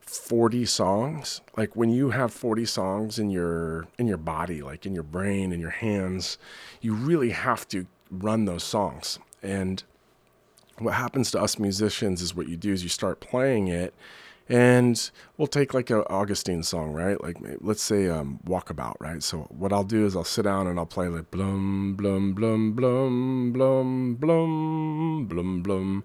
40 0.00 0.64
songs, 0.66 1.40
like 1.56 1.74
when 1.74 1.90
you 1.90 2.10
have 2.10 2.32
40 2.32 2.64
songs 2.66 3.18
in 3.18 3.30
your 3.30 3.88
in 3.98 4.06
your 4.06 4.18
body, 4.18 4.62
like 4.62 4.86
in 4.86 4.94
your 4.94 5.02
brain 5.02 5.52
in 5.52 5.60
your 5.60 5.70
hands, 5.70 6.38
you 6.80 6.94
really 6.94 7.30
have 7.30 7.66
to 7.68 7.86
run 8.10 8.44
those 8.44 8.62
songs. 8.62 9.18
And 9.42 9.82
what 10.78 10.94
happens 10.94 11.30
to 11.32 11.40
us 11.40 11.58
musicians 11.58 12.22
is 12.22 12.34
what 12.34 12.48
you 12.48 12.56
do 12.56 12.72
is 12.72 12.82
you 12.82 12.88
start 12.88 13.20
playing 13.20 13.68
it 13.68 13.94
and 14.48 15.10
we'll 15.36 15.46
take 15.46 15.72
like 15.72 15.90
a 15.90 16.06
Augustine 16.08 16.62
song, 16.62 16.92
right? 16.92 17.20
Like 17.22 17.38
let's 17.60 17.82
say 17.82 18.08
um, 18.08 18.40
Walkabout, 18.46 18.96
right? 19.00 19.22
So 19.22 19.46
what 19.50 19.72
I'll 19.72 19.84
do 19.84 20.04
is 20.06 20.14
I'll 20.14 20.24
sit 20.24 20.42
down 20.42 20.66
and 20.66 20.78
I'll 20.78 20.86
play 20.86 21.08
like 21.08 21.30
blum 21.30 21.94
blum 21.96 22.34
blum 22.34 22.72
blum 22.72 23.52
blum 23.52 24.16
blum 24.16 25.26
blum 25.26 25.62
blum. 25.62 26.04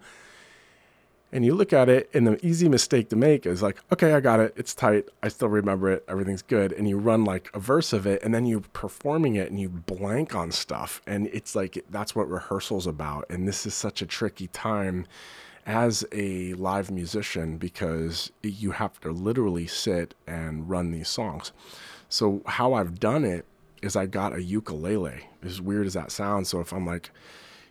And 1.32 1.46
you 1.46 1.54
look 1.54 1.74
at 1.74 1.90
it, 1.90 2.10
and 2.12 2.26
the 2.26 2.44
easy 2.44 2.68
mistake 2.68 3.10
to 3.10 3.16
make 3.16 3.46
is 3.46 3.62
like, 3.62 3.78
okay, 3.92 4.14
I 4.14 4.20
got 4.20 4.40
it. 4.40 4.52
It's 4.56 4.74
tight. 4.74 5.10
I 5.22 5.28
still 5.28 5.50
remember 5.50 5.92
it. 5.92 6.04
Everything's 6.08 6.42
good. 6.42 6.72
And 6.74 6.90
you 6.90 6.98
run 6.98 7.24
like 7.24 7.52
a 7.54 7.60
verse 7.60 7.94
of 7.94 8.08
it, 8.08 8.24
and 8.24 8.34
then 8.34 8.48
you're 8.48 8.62
performing 8.62 9.36
it 9.36 9.52
and 9.52 9.60
you 9.60 9.70
blank 9.70 10.34
on 10.34 10.52
stuff. 10.52 11.04
And 11.06 11.28
it's 11.28 11.56
like, 11.56 11.86
that's 11.92 12.16
what 12.16 12.28
rehearsal's 12.28 12.88
about. 12.88 13.26
And 13.30 13.48
this 13.48 13.68
is 13.68 13.76
such 13.76 14.02
a 14.02 14.08
tricky 14.08 14.48
time 14.48 15.06
as 15.70 16.04
a 16.12 16.56
live 16.56 16.90
musician 16.90 17.60
because 17.60 18.32
you 18.42 18.72
have 18.72 19.00
to 19.00 19.12
literally 19.12 19.68
sit 19.68 20.16
and 20.26 20.68
run 20.68 20.90
these 20.90 21.08
songs. 21.08 21.52
So 22.10 22.42
how 22.48 22.74
I've 22.74 23.00
done 23.00 23.24
it 23.24 23.46
is 23.84 23.96
I 23.96 24.08
got 24.08 24.34
a 24.34 24.42
ukulele. 24.42 25.30
As 25.44 25.62
weird 25.62 25.86
as 25.86 25.94
that 25.94 26.12
sounds, 26.12 26.50
so 26.50 26.60
if 26.60 26.74
I'm 26.74 26.88
like, 26.88 27.12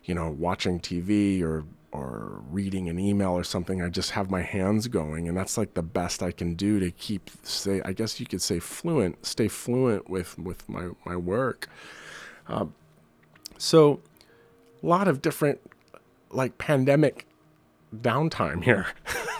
you 0.05 0.15
know, 0.15 0.29
watching 0.29 0.79
TV 0.79 1.43
or 1.43 1.65
or 1.91 2.41
reading 2.51 2.87
an 2.87 2.99
email 2.99 3.31
or 3.31 3.43
something, 3.43 3.81
I 3.81 3.89
just 3.89 4.11
have 4.11 4.31
my 4.31 4.43
hands 4.43 4.87
going, 4.87 5.27
and 5.27 5.35
that's 5.35 5.57
like 5.57 5.73
the 5.73 5.83
best 5.83 6.23
I 6.23 6.31
can 6.31 6.55
do 6.55 6.79
to 6.79 6.91
keep 6.91 7.29
say 7.43 7.81
I 7.83 7.91
guess 7.91 8.17
you 8.17 8.25
could 8.25 8.41
say 8.41 8.59
fluent, 8.59 9.25
stay 9.25 9.49
fluent 9.49 10.09
with 10.09 10.39
with 10.39 10.69
my 10.69 10.91
my 11.05 11.17
work. 11.17 11.67
Um, 12.47 12.73
so, 13.57 13.99
a 14.81 14.87
lot 14.87 15.09
of 15.09 15.21
different 15.21 15.59
like 16.31 16.57
pandemic 16.57 17.25
downtime 17.95 18.63
here. 18.63 18.87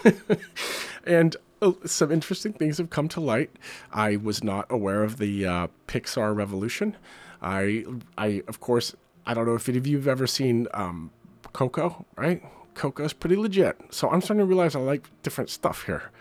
and 1.06 1.36
uh, 1.62 1.74
some 1.86 2.12
interesting 2.12 2.53
things 2.53 2.77
have 2.77 2.89
come 2.89 3.08
to 3.10 3.20
light. 3.20 3.51
I 3.91 4.15
was 4.15 4.44
not 4.44 4.65
aware 4.70 5.03
of 5.03 5.18
the 5.18 5.46
uh, 5.46 5.68
Pixar 5.88 6.36
revolution. 6.36 6.96
I, 7.41 7.86
I, 8.18 8.44
of 8.48 8.60
course, 8.60 8.96
I 9.25 9.34
don't 9.34 9.46
know 9.46 9.56
if 9.56 9.68
any 9.70 9.77
of 9.77 9.88
you 9.88 9.98
have 9.98 10.08
ever 10.08 10.27
seen 10.27 10.68
um, 10.74 11.12
Coco, 11.53 12.06
right? 12.18 12.44
Coco's 12.74 13.13
pretty 13.13 13.36
legit. 13.36 13.77
So 13.89 14.10
I'm 14.10 14.22
starting 14.22 14.39
to 14.39 14.46
realize 14.46 14.75
I 14.75 14.79
like 14.79 15.10
different 15.24 15.50
stuff 15.50 15.86
here. 15.86 16.12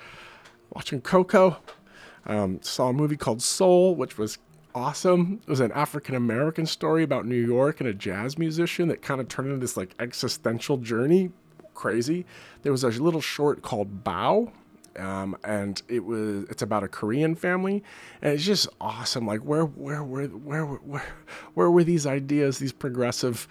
Watching 0.75 1.01
Coco, 1.01 1.57
um, 2.27 2.61
saw 2.63 2.89
a 2.89 2.93
movie 2.93 3.17
called 3.17 3.43
Soul, 3.43 3.95
which 3.95 4.19
was 4.19 4.39
awesome. 4.75 5.41
It 5.47 5.51
was 5.51 5.61
an 5.61 5.73
African 5.73 6.15
American 6.15 6.67
story 6.67 7.03
about 7.03 7.27
New 7.27 7.43
York 7.43 7.81
and 7.81 7.89
a 7.89 7.95
jazz 7.95 8.39
musician 8.39 8.89
that 8.89 9.03
kind 9.03 9.21
of 9.21 9.29
turned 9.29 9.49
into 9.49 9.61
this 9.61 9.77
like 9.77 9.95
existential 9.99 10.77
journey 10.77 11.31
crazy. 11.79 12.27
There 12.63 12.73
was 12.73 12.83
a 12.83 12.91
little 12.91 13.21
short 13.21 13.63
called 13.63 14.05
Bao. 14.05 14.51
Um, 14.99 15.37
and 15.45 15.81
it 15.87 16.05
was 16.05 16.45
it's 16.51 16.61
about 16.61 16.83
a 16.83 16.89
Korean 16.89 17.37
family, 17.37 17.85
and 18.21 18.35
it's 18.35 18.45
just 18.45 18.67
awesome. 18.81 19.29
Like 19.29 19.41
where 19.43 19.63
where 19.65 20.03
where 20.03 20.27
where 20.27 20.65
where 20.65 21.05
where 21.55 21.71
were 21.71 21.85
these 21.85 22.05
ideas, 22.05 22.59
these 22.59 22.73
progressive, 22.73 23.47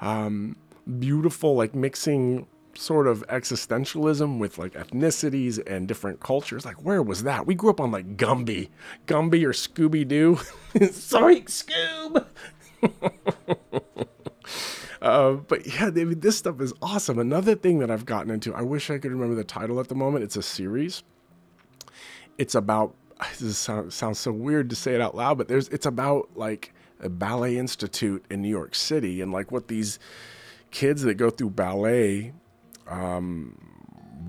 um, 0.00 0.54
beautiful, 1.00 1.56
like 1.56 1.74
mixing 1.74 2.46
sort 2.74 3.08
of 3.08 3.26
existentialism 3.26 4.38
with 4.38 4.58
like 4.58 4.74
ethnicities 4.74 5.60
and 5.66 5.88
different 5.88 6.20
cultures. 6.20 6.64
Like, 6.64 6.84
where 6.84 7.02
was 7.02 7.24
that? 7.24 7.46
We 7.46 7.56
grew 7.56 7.70
up 7.70 7.80
on 7.80 7.90
like 7.90 8.16
Gumby, 8.16 8.68
Gumby 9.08 9.42
or 9.44 9.52
Scooby 9.52 10.06
Doo. 10.06 10.36
Sorry, 10.92 11.40
Scoob. 11.42 12.26
Uh, 15.02 15.32
but 15.32 15.66
yeah, 15.66 15.86
I 15.86 15.90
mean, 15.90 16.20
this 16.20 16.38
stuff 16.38 16.60
is 16.60 16.72
awesome. 16.80 17.18
Another 17.18 17.56
thing 17.56 17.80
that 17.80 17.90
I've 17.90 18.06
gotten 18.06 18.30
into, 18.30 18.54
I 18.54 18.62
wish 18.62 18.88
I 18.88 18.98
could 18.98 19.10
remember 19.10 19.34
the 19.34 19.42
title 19.44 19.80
at 19.80 19.88
the 19.88 19.96
moment. 19.96 20.22
It's 20.22 20.36
a 20.36 20.42
series. 20.42 21.02
It's 22.38 22.54
about, 22.54 22.94
this 23.40 23.58
sound, 23.58 23.92
sounds 23.92 24.20
so 24.20 24.30
weird 24.30 24.70
to 24.70 24.76
say 24.76 24.94
it 24.94 25.00
out 25.00 25.16
loud, 25.16 25.38
but 25.38 25.48
there's, 25.48 25.68
it's 25.68 25.86
about 25.86 26.30
like 26.36 26.72
a 27.00 27.08
ballet 27.08 27.58
institute 27.58 28.24
in 28.30 28.42
New 28.42 28.48
York 28.48 28.76
City 28.76 29.20
and 29.20 29.32
like 29.32 29.50
what 29.50 29.66
these 29.66 29.98
kids 30.70 31.02
that 31.02 31.14
go 31.14 31.30
through 31.30 31.50
ballet, 31.50 32.32
um, 32.86 33.58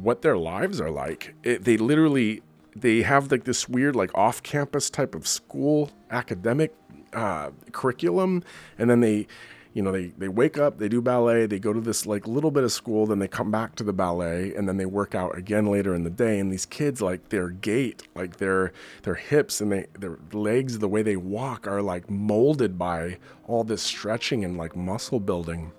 what 0.01 0.23
their 0.23 0.37
lives 0.37 0.81
are 0.81 0.89
like. 0.89 1.35
It, 1.43 1.65
they 1.65 1.77
literally, 1.77 2.41
they 2.75 3.03
have 3.03 3.31
like 3.31 3.43
this 3.43 3.69
weird, 3.69 3.95
like 3.95 4.09
off 4.15 4.41
campus 4.41 4.89
type 4.89 5.13
of 5.13 5.27
school 5.27 5.91
academic 6.09 6.73
uh, 7.13 7.51
curriculum. 7.71 8.43
And 8.79 8.89
then 8.89 9.01
they, 9.01 9.27
you 9.73 9.81
know, 9.81 9.91
they, 9.91 10.07
they 10.17 10.27
wake 10.27 10.57
up, 10.59 10.77
they 10.77 10.87
do 10.87 11.01
ballet, 11.01 11.47
they 11.47 11.57
go 11.57 11.73
to 11.73 11.81
this 11.81 12.05
like 12.05 12.27
little 12.27 12.51
bit 12.51 12.63
of 12.63 12.71
school, 12.71 13.07
then 13.07 13.17
they 13.17 13.27
come 13.27 13.49
back 13.49 13.73
to 13.75 13.83
the 13.83 13.93
ballet 13.93 14.53
and 14.55 14.69
then 14.69 14.77
they 14.77 14.85
work 14.85 15.15
out 15.15 15.35
again 15.35 15.65
later 15.65 15.95
in 15.95 16.03
the 16.03 16.11
day. 16.11 16.39
And 16.39 16.51
these 16.51 16.65
kids, 16.65 17.01
like 17.01 17.29
their 17.29 17.49
gait, 17.49 18.07
like 18.13 18.37
their, 18.37 18.71
their 19.01 19.15
hips 19.15 19.61
and 19.61 19.71
they, 19.71 19.87
their 19.97 20.19
legs, 20.31 20.77
the 20.77 20.87
way 20.87 21.01
they 21.01 21.15
walk 21.15 21.67
are 21.67 21.81
like 21.81 22.07
molded 22.09 22.77
by 22.77 23.17
all 23.47 23.63
this 23.63 23.81
stretching 23.81 24.45
and 24.45 24.57
like 24.57 24.75
muscle 24.75 25.19
building. 25.19 25.71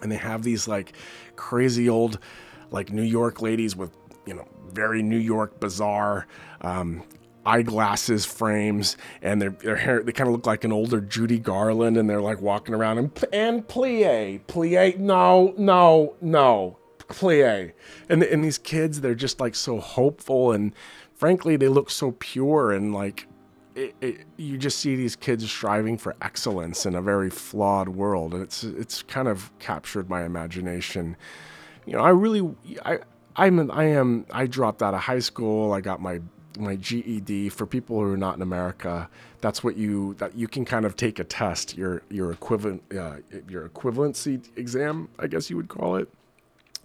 And 0.00 0.12
they 0.12 0.16
have 0.16 0.44
these 0.44 0.68
like 0.68 0.92
crazy 1.34 1.88
old, 1.88 2.20
like 2.70 2.92
New 2.92 3.02
York 3.02 3.42
ladies 3.42 3.74
with, 3.74 3.90
you 4.26 4.34
know, 4.34 4.46
very 4.72 5.02
New 5.02 5.18
York 5.18 5.58
bizarre 5.58 6.28
um, 6.60 7.02
eyeglasses 7.46 8.24
frames 8.24 8.96
and 9.22 9.40
their, 9.40 9.50
their 9.50 9.76
hair 9.76 10.02
they 10.02 10.12
kind 10.12 10.28
of 10.28 10.34
look 10.34 10.46
like 10.46 10.64
an 10.64 10.72
older 10.72 11.00
Judy 11.00 11.38
Garland 11.38 11.96
and 11.96 12.08
they're 12.08 12.20
like 12.20 12.40
walking 12.40 12.74
around 12.74 12.98
and 12.98 13.24
and 13.32 13.66
plie 13.68 14.40
plie 14.46 14.98
no 14.98 15.54
no 15.58 16.16
no 16.20 16.78
plie. 16.98 17.72
And 18.08 18.22
and 18.22 18.44
these 18.44 18.58
kids 18.58 19.00
they're 19.00 19.14
just 19.14 19.40
like 19.40 19.54
so 19.54 19.78
hopeful 19.78 20.52
and 20.52 20.72
frankly 21.14 21.56
they 21.56 21.68
look 21.68 21.90
so 21.90 22.12
pure 22.12 22.72
and 22.72 22.94
like 22.94 23.28
it, 23.74 23.94
it, 24.00 24.20
you 24.36 24.56
just 24.56 24.78
see 24.78 24.94
these 24.94 25.16
kids 25.16 25.50
striving 25.50 25.98
for 25.98 26.14
excellence 26.22 26.86
in 26.86 26.94
a 26.94 27.02
very 27.02 27.28
flawed 27.28 27.88
world 27.88 28.32
and 28.32 28.42
it's 28.42 28.64
it's 28.64 29.02
kind 29.02 29.28
of 29.28 29.50
captured 29.58 30.08
my 30.08 30.24
imagination. 30.24 31.16
You 31.86 31.94
know 31.94 32.00
I 32.00 32.10
really 32.10 32.54
I 32.84 33.00
I'm 33.36 33.70
I 33.70 33.84
am 33.84 34.26
I 34.30 34.46
dropped 34.46 34.82
out 34.82 34.94
of 34.94 35.00
high 35.00 35.18
school 35.18 35.72
I 35.72 35.80
got 35.80 36.00
my 36.00 36.20
my 36.58 36.76
GED 36.76 37.48
for 37.50 37.66
people 37.66 37.96
who 37.96 38.12
are 38.12 38.16
not 38.16 38.36
in 38.36 38.42
America. 38.42 39.08
That's 39.40 39.62
what 39.62 39.76
you 39.76 40.14
that 40.14 40.34
you 40.34 40.48
can 40.48 40.64
kind 40.64 40.84
of 40.84 40.96
take 40.96 41.18
a 41.18 41.24
test, 41.24 41.76
your 41.76 42.02
your 42.10 42.32
equivalent 42.32 42.82
uh, 42.92 43.16
your 43.48 43.68
equivalency 43.68 44.40
exam, 44.56 45.08
I 45.18 45.26
guess 45.26 45.50
you 45.50 45.56
would 45.56 45.68
call 45.68 45.96
it, 45.96 46.08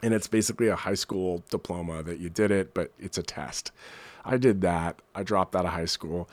and 0.01 0.13
it's 0.13 0.27
basically 0.27 0.67
a 0.67 0.75
high 0.75 0.95
school 0.95 1.43
diploma 1.49 2.03
that 2.03 2.19
you 2.19 2.29
did 2.29 2.51
it, 2.51 2.73
but 2.73 2.91
it's 2.99 3.17
a 3.17 3.23
test. 3.23 3.71
I 4.25 4.37
did 4.37 4.61
that. 4.61 5.01
I 5.15 5.23
dropped 5.23 5.55
out 5.55 5.65
of 5.65 5.71
high 5.71 5.85
school, 5.85 6.29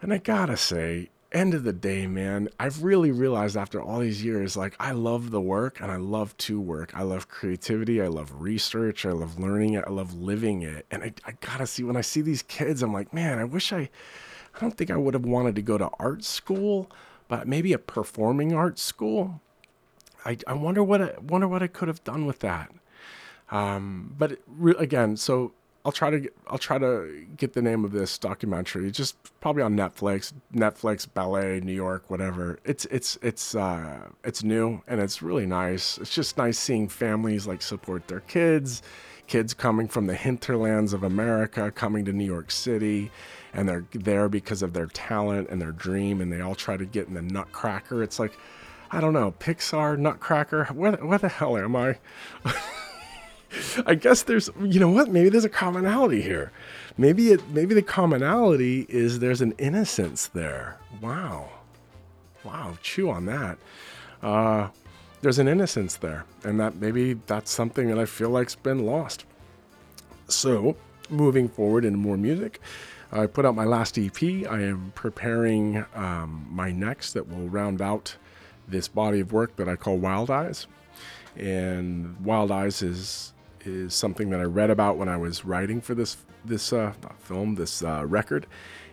and 0.00 0.12
I 0.12 0.18
gotta 0.18 0.56
say, 0.56 1.10
end 1.34 1.52
of 1.52 1.64
the 1.64 1.72
day, 1.72 2.06
man, 2.06 2.48
I've 2.58 2.84
really 2.84 3.10
realized 3.10 3.56
after 3.56 3.82
all 3.82 3.98
these 3.98 4.24
years, 4.24 4.56
like 4.56 4.76
I 4.78 4.92
love 4.92 5.30
the 5.30 5.40
work 5.40 5.80
and 5.80 5.90
I 5.90 5.96
love 5.96 6.36
to 6.38 6.60
work. 6.60 6.92
I 6.94 7.02
love 7.02 7.28
creativity. 7.28 8.00
I 8.00 8.06
love 8.06 8.40
research. 8.40 9.04
I 9.04 9.10
love 9.10 9.38
learning 9.38 9.74
it. 9.74 9.84
I 9.86 9.90
love 9.90 10.14
living 10.14 10.62
it. 10.62 10.86
And 10.90 11.02
I, 11.02 11.12
I 11.26 11.32
gotta 11.40 11.66
see 11.66 11.82
when 11.82 11.96
I 11.96 12.00
see 12.00 12.20
these 12.20 12.42
kids, 12.42 12.82
I'm 12.82 12.92
like, 12.92 13.12
man, 13.12 13.38
I 13.38 13.44
wish 13.44 13.72
I, 13.72 13.90
I 14.54 14.60
don't 14.60 14.76
think 14.76 14.90
I 14.90 14.96
would 14.96 15.14
have 15.14 15.26
wanted 15.26 15.56
to 15.56 15.62
go 15.62 15.76
to 15.76 15.90
art 15.98 16.24
school, 16.24 16.90
but 17.28 17.48
maybe 17.48 17.72
a 17.72 17.78
performing 17.78 18.54
arts 18.54 18.82
school. 18.82 19.40
I, 20.24 20.38
I 20.46 20.54
wonder 20.54 20.82
what 20.82 21.02
I 21.02 21.14
wonder 21.20 21.48
what 21.48 21.62
I 21.62 21.66
could 21.66 21.88
have 21.88 22.02
done 22.04 22.24
with 22.24 22.38
that. 22.38 22.70
Um, 23.50 24.14
but 24.16 24.38
re- 24.46 24.74
again, 24.78 25.16
so 25.16 25.52
I'll 25.84 25.92
try 25.92 26.08
to 26.08 26.18
get, 26.18 26.34
I'll 26.46 26.58
try 26.58 26.78
to 26.78 27.26
get 27.36 27.52
the 27.52 27.60
name 27.60 27.84
of 27.84 27.92
this 27.92 28.16
documentary. 28.16 28.90
Just 28.90 29.16
probably 29.40 29.62
on 29.62 29.76
Netflix, 29.76 30.32
Netflix, 30.54 31.06
Ballet, 31.12 31.60
New 31.60 31.74
York, 31.74 32.08
whatever. 32.08 32.58
It's 32.64 32.86
it's 32.86 33.18
it's 33.20 33.54
uh, 33.54 34.08
it's 34.24 34.42
new 34.42 34.82
and 34.86 34.98
it's 34.98 35.20
really 35.20 35.44
nice. 35.44 35.98
It's 35.98 36.14
just 36.14 36.38
nice 36.38 36.58
seeing 36.58 36.88
families 36.88 37.46
like 37.46 37.60
support 37.60 38.08
their 38.08 38.20
kids, 38.20 38.82
kids 39.26 39.52
coming 39.52 39.86
from 39.86 40.06
the 40.06 40.14
hinterlands 40.14 40.94
of 40.94 41.02
America, 41.02 41.70
coming 41.70 42.06
to 42.06 42.14
New 42.14 42.24
York 42.24 42.50
City, 42.50 43.10
and 43.52 43.68
they're 43.68 43.84
there 43.92 44.30
because 44.30 44.62
of 44.62 44.72
their 44.72 44.86
talent 44.86 45.50
and 45.50 45.60
their 45.60 45.72
dream, 45.72 46.22
and 46.22 46.32
they 46.32 46.40
all 46.40 46.54
try 46.54 46.78
to 46.78 46.86
get 46.86 47.08
in 47.08 47.14
the 47.14 47.22
Nutcracker. 47.22 48.02
It's 48.02 48.18
like, 48.18 48.32
I 48.90 49.02
don't 49.02 49.12
know, 49.12 49.32
Pixar, 49.32 49.98
Nutcracker. 49.98 50.64
Where 50.72 50.92
where 50.92 51.18
the 51.18 51.28
hell 51.28 51.58
am 51.58 51.76
I? 51.76 51.98
I 53.86 53.94
guess 53.94 54.22
there's, 54.22 54.50
you 54.60 54.80
know 54.80 54.90
what? 54.90 55.08
Maybe 55.08 55.28
there's 55.28 55.44
a 55.44 55.50
commonality 55.50 56.22
here. 56.22 56.52
Maybe 56.96 57.32
it, 57.32 57.48
maybe 57.48 57.74
the 57.74 57.82
commonality 57.82 58.86
is 58.88 59.18
there's 59.18 59.40
an 59.40 59.52
innocence 59.58 60.28
there. 60.28 60.78
Wow, 61.00 61.50
wow, 62.44 62.76
chew 62.82 63.10
on 63.10 63.26
that. 63.26 63.58
Uh, 64.22 64.68
there's 65.22 65.38
an 65.38 65.48
innocence 65.48 65.96
there, 65.96 66.24
and 66.44 66.60
that 66.60 66.76
maybe 66.76 67.14
that's 67.26 67.50
something 67.50 67.88
that 67.88 67.98
I 67.98 68.04
feel 68.04 68.30
like's 68.30 68.54
been 68.54 68.86
lost. 68.86 69.24
So, 70.28 70.76
moving 71.10 71.48
forward 71.48 71.84
into 71.84 71.98
more 71.98 72.16
music, 72.16 72.60
I 73.12 73.26
put 73.26 73.44
out 73.44 73.54
my 73.54 73.64
last 73.64 73.98
EP. 73.98 74.22
I 74.22 74.62
am 74.62 74.92
preparing 74.94 75.84
um, 75.94 76.46
my 76.50 76.72
next 76.72 77.12
that 77.12 77.28
will 77.28 77.48
round 77.48 77.82
out 77.82 78.16
this 78.66 78.88
body 78.88 79.20
of 79.20 79.32
work 79.32 79.56
that 79.56 79.68
I 79.68 79.76
call 79.76 79.98
Wild 79.98 80.30
Eyes. 80.30 80.66
And 81.36 82.18
Wild 82.24 82.50
Eyes 82.50 82.82
is 82.82 83.33
is 83.66 83.94
something 83.94 84.30
that 84.30 84.40
I 84.40 84.44
read 84.44 84.70
about 84.70 84.96
when 84.96 85.08
I 85.08 85.16
was 85.16 85.44
writing 85.44 85.80
for 85.80 85.94
this 85.94 86.16
this 86.44 86.72
uh, 86.72 86.92
film, 87.18 87.54
this 87.54 87.82
uh, 87.82 88.04
record, 88.06 88.46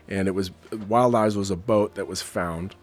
and 0.07 0.27
it 0.27 0.31
was 0.31 0.51
Wild 0.87 1.15
Eyes 1.15 1.35
was 1.35 1.51
a 1.51 1.55
boat 1.55 1.95
that 1.95 2.07
was 2.07 2.21
found 2.21 2.75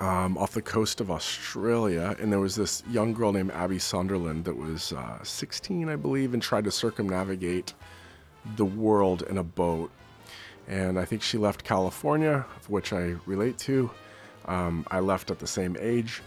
um, 0.00 0.36
off 0.36 0.52
the 0.52 0.62
coast 0.62 1.00
of 1.00 1.10
Australia, 1.10 2.16
and 2.20 2.30
there 2.30 2.40
was 2.40 2.54
this 2.54 2.82
young 2.90 3.12
girl 3.12 3.32
named 3.32 3.50
Abby 3.52 3.78
Sunderland 3.78 4.44
that 4.44 4.56
was 4.56 4.92
uh, 4.92 5.22
16, 5.22 5.88
I 5.88 5.96
believe, 5.96 6.34
and 6.34 6.42
tried 6.42 6.64
to 6.64 6.70
circumnavigate 6.70 7.74
the 8.56 8.64
world 8.64 9.22
in 9.22 9.38
a 9.38 9.42
boat. 9.42 9.90
And 10.68 10.98
I 10.98 11.04
think 11.04 11.22
she 11.22 11.38
left 11.38 11.64
California, 11.64 12.44
of 12.56 12.68
which 12.68 12.92
I 12.92 13.14
relate 13.24 13.56
to. 13.58 13.90
Um, 14.46 14.86
I 14.90 15.00
left 15.00 15.30
at 15.30 15.38
the 15.38 15.46
same 15.46 15.76
age, 15.80 16.22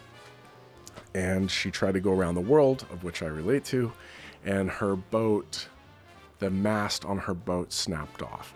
and 1.14 1.50
she 1.50 1.72
tried 1.72 1.94
to 1.94 2.00
go 2.00 2.12
around 2.12 2.36
the 2.36 2.42
world, 2.42 2.86
of 2.92 3.04
which 3.04 3.22
I 3.22 3.28
relate 3.28 3.66
to 3.66 3.92
and 4.46 4.70
her 4.70 4.96
boat, 4.96 5.68
the 6.40 6.50
mast 6.50 7.06
on 7.06 7.18
her 7.20 7.34
boat 7.34 7.74
snapped 7.74 8.22
off. 8.22 8.54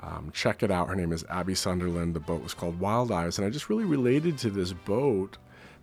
Um, 0.00 0.30
check 0.32 0.62
it 0.62 0.70
out. 0.70 0.88
Her 0.88 0.94
name 0.94 1.12
is 1.12 1.24
Abby 1.28 1.54
Sunderland. 1.54 2.14
The 2.14 2.20
boat 2.20 2.42
was 2.42 2.54
called 2.54 2.78
Wild 2.78 3.10
Eyes. 3.10 3.38
And 3.38 3.46
I 3.46 3.50
just 3.50 3.68
really 3.68 3.84
related 3.84 4.38
to 4.38 4.50
this 4.50 4.72
boat 4.72 5.38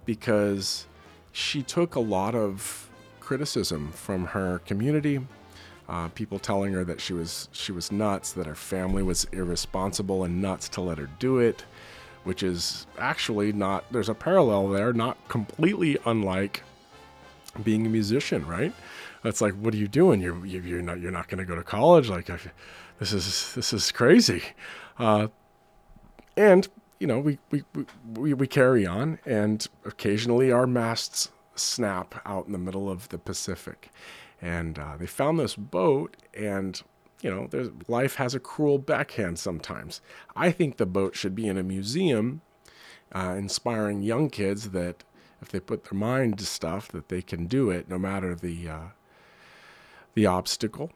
because 0.05 0.87
she 1.33 1.61
took 1.61 1.95
a 1.95 1.99
lot 1.99 2.33
of 2.33 2.89
criticism 3.19 3.91
from 3.91 4.27
her 4.27 4.59
community. 4.59 5.19
Uh, 5.87 6.07
people 6.09 6.39
telling 6.39 6.73
her 6.73 6.83
that 6.83 6.99
she 6.99 7.13
was 7.13 7.47
she 7.51 7.71
was 7.71 7.91
nuts, 7.91 8.31
that 8.31 8.47
her 8.47 8.55
family 8.55 9.03
was 9.03 9.25
irresponsible 9.31 10.23
and 10.23 10.41
nuts 10.41 10.67
to 10.69 10.81
let 10.81 10.97
her 10.97 11.09
do 11.19 11.37
it, 11.37 11.63
which 12.23 12.41
is 12.41 12.87
actually 12.97 13.51
not. 13.53 13.85
There's 13.91 14.09
a 14.09 14.15
parallel 14.15 14.69
there, 14.69 14.93
not 14.93 15.15
completely 15.27 15.97
unlike 16.05 16.63
being 17.63 17.85
a 17.85 17.89
musician, 17.89 18.47
right? 18.47 18.73
That's 19.25 19.41
like, 19.41 19.55
what 19.55 19.73
are 19.73 19.77
you 19.77 19.87
doing? 19.87 20.21
You're 20.21 20.45
you're 20.45 20.83
not 20.83 20.99
you're 20.99 21.09
not 21.09 21.27
going 21.29 21.39
to 21.39 21.45
go 21.45 21.55
to 21.55 21.63
college. 21.63 22.09
Like, 22.09 22.29
this 22.99 23.11
is 23.11 23.53
this 23.55 23.73
is 23.73 23.91
crazy. 23.91 24.43
Uh, 24.99 25.29
and 26.37 26.67
you 26.99 27.07
know, 27.07 27.19
we, 27.19 27.39
we 27.49 27.63
we 28.13 28.35
we 28.35 28.45
carry 28.45 28.85
on, 28.85 29.17
and 29.25 29.67
occasionally 29.83 30.51
our 30.51 30.67
masts 30.67 31.31
snap 31.55 32.21
out 32.23 32.45
in 32.45 32.51
the 32.51 32.59
middle 32.59 32.87
of 32.87 33.09
the 33.09 33.17
Pacific. 33.17 33.89
And 34.43 34.77
uh, 34.77 34.95
they 34.97 35.07
found 35.07 35.39
this 35.39 35.55
boat, 35.55 36.17
and 36.37 36.79
you 37.23 37.31
know, 37.31 37.49
life 37.87 38.15
has 38.15 38.35
a 38.35 38.39
cruel 38.39 38.77
backhand 38.77 39.39
sometimes. 39.39 40.01
I 40.35 40.51
think 40.51 40.77
the 40.77 40.85
boat 40.85 41.15
should 41.15 41.33
be 41.33 41.47
in 41.47 41.57
a 41.57 41.63
museum, 41.63 42.41
uh, 43.11 43.33
inspiring 43.35 44.03
young 44.03 44.29
kids 44.29 44.69
that 44.69 45.03
if 45.41 45.49
they 45.49 45.59
put 45.59 45.85
their 45.85 45.97
mind 45.97 46.37
to 46.37 46.45
stuff, 46.45 46.89
that 46.89 47.09
they 47.09 47.23
can 47.23 47.47
do 47.47 47.71
it 47.71 47.89
no 47.89 47.97
matter 47.97 48.35
the 48.35 48.69
uh, 48.69 48.79
the 50.15 50.25
obstacle, 50.25 50.91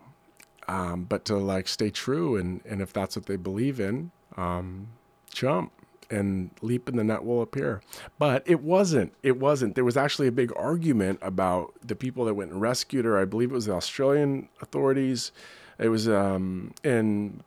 um, 0.68 1.04
but 1.04 1.26
to 1.26 1.38
like 1.38 1.68
stay 1.68 1.90
true 1.90 2.36
and 2.36 2.62
and 2.66 2.82
if 2.82 2.92
that's 2.92 3.16
what 3.16 3.28
they 3.28 3.36
believe 3.36 3.80
in, 3.80 4.12
um, 4.38 4.88
jump 5.32 5.72
and 6.10 6.50
leap 6.62 6.90
in 6.90 6.96
the 6.96 7.04
net 7.04 7.24
will 7.24 7.42
appear. 7.42 7.82
But 8.18 8.44
it 8.46 8.62
wasn't. 8.62 9.14
It 9.22 9.38
wasn't. 9.38 9.76
There 9.76 9.86
was 9.86 9.98
actually 9.98 10.28
a 10.28 10.32
big 10.32 10.52
argument 10.56 11.20
about 11.22 11.74
the 11.86 11.96
people 11.96 12.26
that 12.26 12.34
went 12.34 12.52
and 12.52 12.62
rescued 12.62 13.06
her. 13.06 13.18
I 13.20 13.26
believe 13.26 13.52
it 13.52 13.56
was 13.56 13.66
the 13.66 13.74
Australian 13.74 14.50
authorities. 14.62 15.32
It 15.78 15.90
was 15.90 16.10
um, 16.10 16.74
in, 16.84 17.42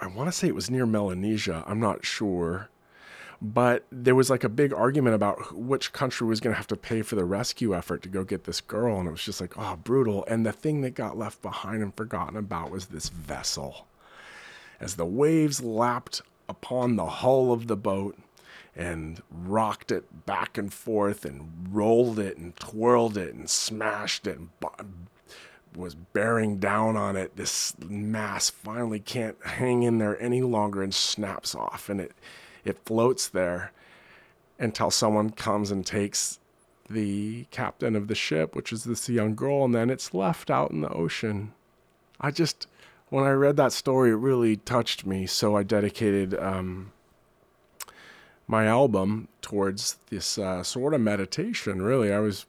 I 0.00 0.06
want 0.06 0.28
to 0.28 0.32
say 0.32 0.48
it 0.48 0.54
was 0.54 0.70
near 0.70 0.86
Melanesia. 0.86 1.62
I'm 1.66 1.78
not 1.78 2.04
sure 2.04 2.68
but 3.40 3.84
there 3.90 4.14
was 4.14 4.30
like 4.30 4.44
a 4.44 4.48
big 4.48 4.72
argument 4.72 5.14
about 5.14 5.54
which 5.54 5.92
country 5.92 6.26
was 6.26 6.40
going 6.40 6.52
to 6.52 6.56
have 6.56 6.66
to 6.68 6.76
pay 6.76 7.02
for 7.02 7.14
the 7.14 7.24
rescue 7.24 7.74
effort 7.74 8.02
to 8.02 8.08
go 8.08 8.24
get 8.24 8.44
this 8.44 8.60
girl 8.60 8.98
and 8.98 9.08
it 9.08 9.12
was 9.12 9.24
just 9.24 9.40
like 9.40 9.56
oh 9.58 9.76
brutal. 9.76 10.24
And 10.28 10.44
the 10.44 10.52
thing 10.52 10.80
that 10.82 10.94
got 10.94 11.18
left 11.18 11.42
behind 11.42 11.82
and 11.82 11.94
forgotten 11.94 12.36
about 12.36 12.70
was 12.70 12.86
this 12.86 13.08
vessel. 13.08 13.86
As 14.80 14.96
the 14.96 15.06
waves 15.06 15.62
lapped 15.62 16.22
upon 16.48 16.96
the 16.96 17.06
hull 17.06 17.52
of 17.52 17.66
the 17.66 17.76
boat 17.76 18.18
and 18.76 19.22
rocked 19.30 19.92
it 19.92 20.26
back 20.26 20.58
and 20.58 20.72
forth 20.72 21.24
and 21.24 21.68
rolled 21.70 22.18
it 22.18 22.36
and 22.36 22.56
twirled 22.56 23.16
it 23.16 23.32
and 23.34 23.48
smashed 23.48 24.26
it 24.26 24.38
and 24.38 24.48
was 25.76 25.94
bearing 25.94 26.58
down 26.58 26.96
on 26.96 27.16
it 27.16 27.36
this 27.36 27.74
mass 27.80 28.50
finally 28.50 29.00
can't 29.00 29.36
hang 29.44 29.82
in 29.82 29.98
there 29.98 30.20
any 30.20 30.42
longer 30.42 30.82
and 30.82 30.94
snaps 30.94 31.54
off 31.54 31.88
and 31.88 32.00
it 32.00 32.12
it 32.64 32.84
floats 32.84 33.28
there 33.28 33.72
until 34.58 34.90
someone 34.90 35.30
comes 35.30 35.70
and 35.70 35.84
takes 35.84 36.38
the 36.88 37.46
captain 37.50 37.96
of 37.96 38.08
the 38.08 38.14
ship, 38.14 38.54
which 38.54 38.72
is 38.72 38.84
this 38.84 39.08
young 39.08 39.34
girl, 39.34 39.64
and 39.64 39.74
then 39.74 39.90
it's 39.90 40.14
left 40.14 40.50
out 40.50 40.70
in 40.70 40.80
the 40.80 40.90
ocean. 40.90 41.52
I 42.20 42.30
just, 42.30 42.66
when 43.08 43.24
I 43.24 43.30
read 43.30 43.56
that 43.56 43.72
story, 43.72 44.10
it 44.10 44.14
really 44.16 44.56
touched 44.56 45.06
me. 45.06 45.26
So 45.26 45.56
I 45.56 45.62
dedicated 45.62 46.34
um, 46.34 46.92
my 48.46 48.66
album 48.66 49.28
towards 49.40 49.96
this 50.10 50.38
uh, 50.38 50.62
sort 50.62 50.94
of 50.94 51.00
meditation. 51.00 51.82
Really, 51.82 52.12
I 52.12 52.20
was 52.20 52.46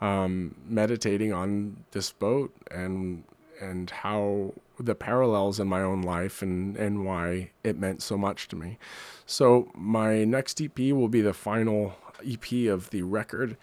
um, 0.00 0.54
meditating 0.68 1.32
on 1.32 1.84
this 1.92 2.12
boat 2.12 2.54
and 2.70 3.24
and 3.60 3.88
how 3.90 4.52
the 4.78 4.94
parallels 4.94 5.60
in 5.60 5.68
my 5.68 5.82
own 5.82 6.02
life 6.02 6.42
and 6.42 6.76
and 6.76 7.04
why 7.04 7.50
it 7.62 7.78
meant 7.78 8.02
so 8.02 8.16
much 8.16 8.48
to 8.48 8.56
me. 8.56 8.78
So 9.26 9.70
my 9.74 10.24
next 10.24 10.60
EP 10.60 10.78
will 10.78 11.08
be 11.08 11.20
the 11.20 11.34
final 11.34 11.96
EP 12.26 12.68
of 12.68 12.90
the 12.90 13.02
record. 13.02 13.56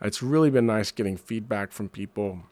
It's 0.00 0.22
really 0.22 0.50
been 0.50 0.66
nice 0.66 0.90
getting 0.90 1.16
feedback 1.16 1.72
from 1.72 1.88
people. 1.88 2.42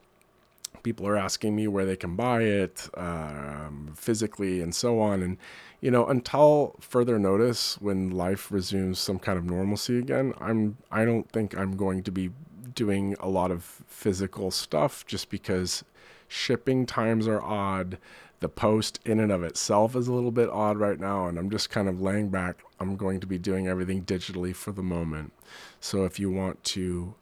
People 0.82 1.06
are 1.06 1.16
asking 1.16 1.54
me 1.54 1.68
where 1.68 1.84
they 1.84 1.96
can 1.96 2.16
buy 2.16 2.42
it 2.42 2.88
um, 2.94 3.92
physically 3.96 4.60
and 4.60 4.74
so 4.74 5.00
on. 5.00 5.22
And, 5.22 5.36
you 5.80 5.90
know, 5.90 6.06
until 6.06 6.76
further 6.80 7.18
notice, 7.18 7.80
when 7.80 8.10
life 8.10 8.50
resumes 8.50 8.98
some 8.98 9.18
kind 9.18 9.38
of 9.38 9.44
normalcy 9.44 9.98
again, 9.98 10.32
I'm 10.40 10.76
I 10.90 11.04
don't 11.04 11.30
think 11.30 11.56
I'm 11.56 11.76
going 11.76 12.02
to 12.04 12.10
be 12.12 12.30
doing 12.74 13.14
a 13.20 13.28
lot 13.28 13.50
of 13.50 13.82
physical 13.86 14.50
stuff 14.50 15.04
just 15.06 15.28
because 15.28 15.84
shipping 16.32 16.86
times 16.86 17.28
are 17.28 17.42
odd. 17.42 17.98
The 18.40 18.48
post 18.48 18.98
in 19.04 19.20
and 19.20 19.30
of 19.30 19.44
itself 19.44 19.94
is 19.94 20.08
a 20.08 20.12
little 20.12 20.32
bit 20.32 20.48
odd 20.48 20.76
right 20.78 20.98
now, 20.98 21.28
and 21.28 21.38
I'm 21.38 21.50
just 21.50 21.70
kind 21.70 21.88
of 21.88 22.00
laying 22.00 22.28
back. 22.28 22.64
I'm 22.80 22.96
going 22.96 23.20
to 23.20 23.26
be 23.26 23.38
doing 23.38 23.68
everything 23.68 24.04
digitally 24.04 24.54
for 24.54 24.72
the 24.72 24.82
moment. 24.82 25.32
So 25.78 26.04
if 26.04 26.18
you 26.18 26.30
want 26.30 26.62
to 26.64 27.14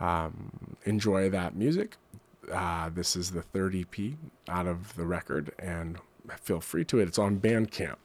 um, 0.00 0.76
enjoy 0.84 1.30
that 1.30 1.56
music, 1.56 1.96
uh, 2.52 2.90
this 2.90 3.16
is 3.16 3.30
the 3.30 3.42
third 3.42 3.74
EP 3.74 4.12
out 4.48 4.66
of 4.66 4.94
the 4.96 5.06
record, 5.06 5.52
and 5.58 5.98
feel 6.40 6.60
free 6.60 6.84
to 6.86 6.98
it. 6.98 7.08
It's 7.08 7.18
on 7.18 7.40
Bandcamp, 7.40 7.96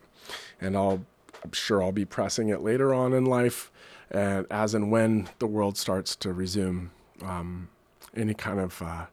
and 0.61 0.77
I'll 0.77 1.05
I'm 1.43 1.51
sure 1.51 1.83
I'll 1.83 1.91
be 1.91 2.05
pressing 2.05 2.47
it 2.47 2.61
later 2.61 2.93
on 2.93 3.11
in 3.11 3.25
life, 3.25 3.71
and 4.09 4.45
as 4.49 4.73
and 4.73 4.89
when 4.89 5.27
the 5.39 5.47
world 5.47 5.77
starts 5.77 6.15
to 6.17 6.31
resume 6.31 6.91
um, 7.21 7.67
any 8.15 8.33
kind 8.33 8.59
of 8.59 8.81
uh, 8.81 9.05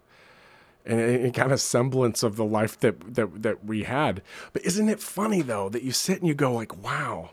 and 0.84 1.00
any 1.00 1.30
kind 1.30 1.52
of 1.52 1.60
semblance 1.60 2.22
of 2.22 2.36
the 2.36 2.44
life 2.44 2.78
that, 2.80 3.14
that 3.14 3.42
that 3.42 3.64
we 3.64 3.84
had. 3.84 4.22
But 4.52 4.64
isn't 4.64 4.88
it 4.88 5.00
funny 5.00 5.42
though 5.42 5.68
that 5.68 5.82
you 5.82 5.92
sit 5.92 6.18
and 6.18 6.28
you 6.28 6.34
go 6.34 6.52
like, 6.52 6.82
wow, 6.82 7.30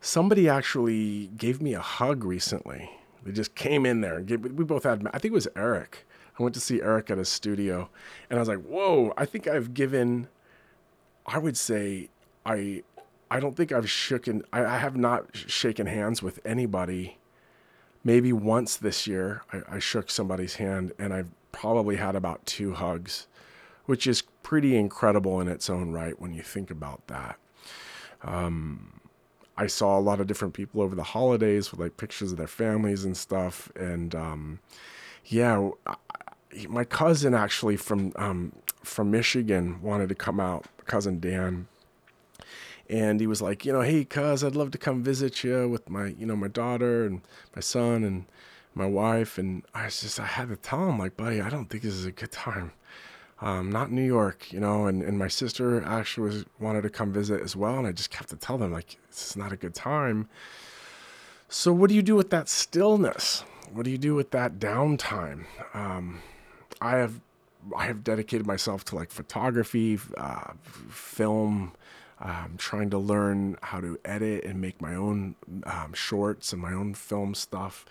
somebody 0.00 0.48
actually 0.48 1.28
gave 1.36 1.60
me 1.60 1.74
a 1.74 1.80
hug 1.80 2.24
recently. 2.24 2.90
They 3.24 3.32
just 3.32 3.54
came 3.54 3.84
in 3.84 4.00
there 4.00 4.22
we 4.22 4.64
both 4.64 4.84
had. 4.84 5.06
I 5.12 5.18
think 5.18 5.32
it 5.32 5.34
was 5.34 5.48
Eric. 5.56 6.06
I 6.38 6.42
went 6.42 6.54
to 6.54 6.60
see 6.60 6.80
Eric 6.80 7.10
at 7.10 7.18
his 7.18 7.28
studio, 7.28 7.90
and 8.30 8.38
I 8.38 8.40
was 8.40 8.48
like, 8.48 8.62
whoa, 8.62 9.12
I 9.16 9.24
think 9.24 9.46
I've 9.48 9.74
given. 9.74 10.28
I 11.26 11.38
would 11.38 11.56
say 11.56 12.10
I. 12.46 12.82
I 13.30 13.40
don't 13.40 13.54
think 13.54 13.72
I've 13.72 13.84
shooken. 13.84 14.42
I, 14.54 14.64
I 14.64 14.78
have 14.78 14.96
not 14.96 15.36
shaken 15.36 15.86
hands 15.86 16.22
with 16.22 16.40
anybody 16.46 17.18
maybe 18.04 18.32
once 18.32 18.76
this 18.76 19.06
year 19.06 19.42
I, 19.52 19.76
I, 19.76 19.78
shook 19.80 20.08
somebody's 20.08 20.54
hand 20.54 20.92
and 20.98 21.12
I've 21.12 21.30
probably 21.58 21.96
had 21.96 22.14
about 22.14 22.46
two 22.46 22.72
hugs, 22.72 23.26
which 23.86 24.06
is 24.06 24.22
pretty 24.44 24.76
incredible 24.76 25.40
in 25.40 25.48
its 25.48 25.68
own 25.68 25.90
right 25.90 26.20
when 26.20 26.32
you 26.32 26.40
think 26.40 26.70
about 26.70 27.04
that. 27.08 27.36
Um, 28.22 29.00
I 29.56 29.66
saw 29.66 29.98
a 29.98 30.00
lot 30.00 30.20
of 30.20 30.28
different 30.28 30.54
people 30.54 30.80
over 30.80 30.94
the 30.94 31.02
holidays 31.02 31.72
with 31.72 31.80
like 31.80 31.96
pictures 31.96 32.30
of 32.30 32.38
their 32.38 32.46
families 32.46 33.04
and 33.04 33.16
stuff. 33.16 33.72
And 33.74 34.14
um, 34.14 34.60
yeah, 35.24 35.70
I, 35.84 35.96
my 36.68 36.84
cousin 36.84 37.34
actually 37.34 37.76
from 37.76 38.12
um, 38.14 38.52
from 38.84 39.10
Michigan 39.10 39.82
wanted 39.82 40.08
to 40.10 40.14
come 40.14 40.38
out. 40.38 40.66
Cousin 40.86 41.18
Dan, 41.18 41.66
and 42.88 43.20
he 43.20 43.26
was 43.26 43.42
like, 43.42 43.66
you 43.66 43.72
know, 43.72 43.82
hey, 43.82 44.04
cuz, 44.04 44.44
I'd 44.44 44.54
love 44.54 44.70
to 44.70 44.78
come 44.78 45.02
visit 45.02 45.42
you 45.42 45.68
with 45.68 45.90
my, 45.90 46.14
you 46.18 46.24
know, 46.24 46.36
my 46.36 46.48
daughter 46.48 47.04
and 47.04 47.20
my 47.54 47.60
son 47.60 48.04
and 48.04 48.26
my 48.74 48.86
wife. 48.86 49.38
And 49.38 49.64
I 49.74 49.86
just, 49.86 50.20
I 50.20 50.26
had 50.26 50.48
to 50.48 50.56
tell 50.56 50.88
him, 50.88 50.98
like, 50.98 51.16
buddy, 51.16 51.40
I 51.40 51.48
don't 51.50 51.66
think 51.66 51.82
this 51.82 51.94
is 51.94 52.06
a 52.06 52.12
good 52.12 52.32
time. 52.32 52.72
Um, 53.40 53.70
not 53.70 53.92
New 53.92 54.02
York, 54.02 54.52
you 54.52 54.58
know, 54.58 54.86
and, 54.86 55.02
and 55.02 55.16
my 55.16 55.28
sister 55.28 55.82
actually 55.84 56.28
was 56.28 56.44
wanted 56.58 56.82
to 56.82 56.90
come 56.90 57.12
visit 57.12 57.40
as 57.40 57.54
well. 57.54 57.78
And 57.78 57.86
I 57.86 57.92
just 57.92 58.12
have 58.14 58.26
to 58.28 58.36
tell 58.36 58.58
them, 58.58 58.72
like, 58.72 58.98
this 59.08 59.30
is 59.30 59.36
not 59.36 59.52
a 59.52 59.56
good 59.56 59.74
time. 59.74 60.28
So 61.48 61.72
what 61.72 61.88
do 61.88 61.94
you 61.94 62.02
do 62.02 62.16
with 62.16 62.30
that 62.30 62.48
stillness? 62.48 63.44
What 63.72 63.84
do 63.84 63.90
you 63.90 63.98
do 63.98 64.14
with 64.14 64.32
that 64.32 64.58
downtime? 64.58 65.44
Um, 65.72 66.20
I 66.80 66.96
have 66.96 67.20
I 67.76 67.86
have 67.86 68.04
dedicated 68.04 68.46
myself 68.46 68.84
to 68.86 68.96
like 68.96 69.10
photography, 69.10 69.98
uh, 70.16 70.52
film, 70.88 71.72
um, 72.20 72.54
trying 72.56 72.90
to 72.90 72.98
learn 72.98 73.56
how 73.62 73.80
to 73.80 73.98
edit 74.04 74.44
and 74.44 74.60
make 74.60 74.80
my 74.80 74.94
own 74.94 75.34
um, 75.64 75.92
shorts 75.92 76.52
and 76.52 76.62
my 76.62 76.72
own 76.72 76.94
film 76.94 77.34
stuff. 77.34 77.84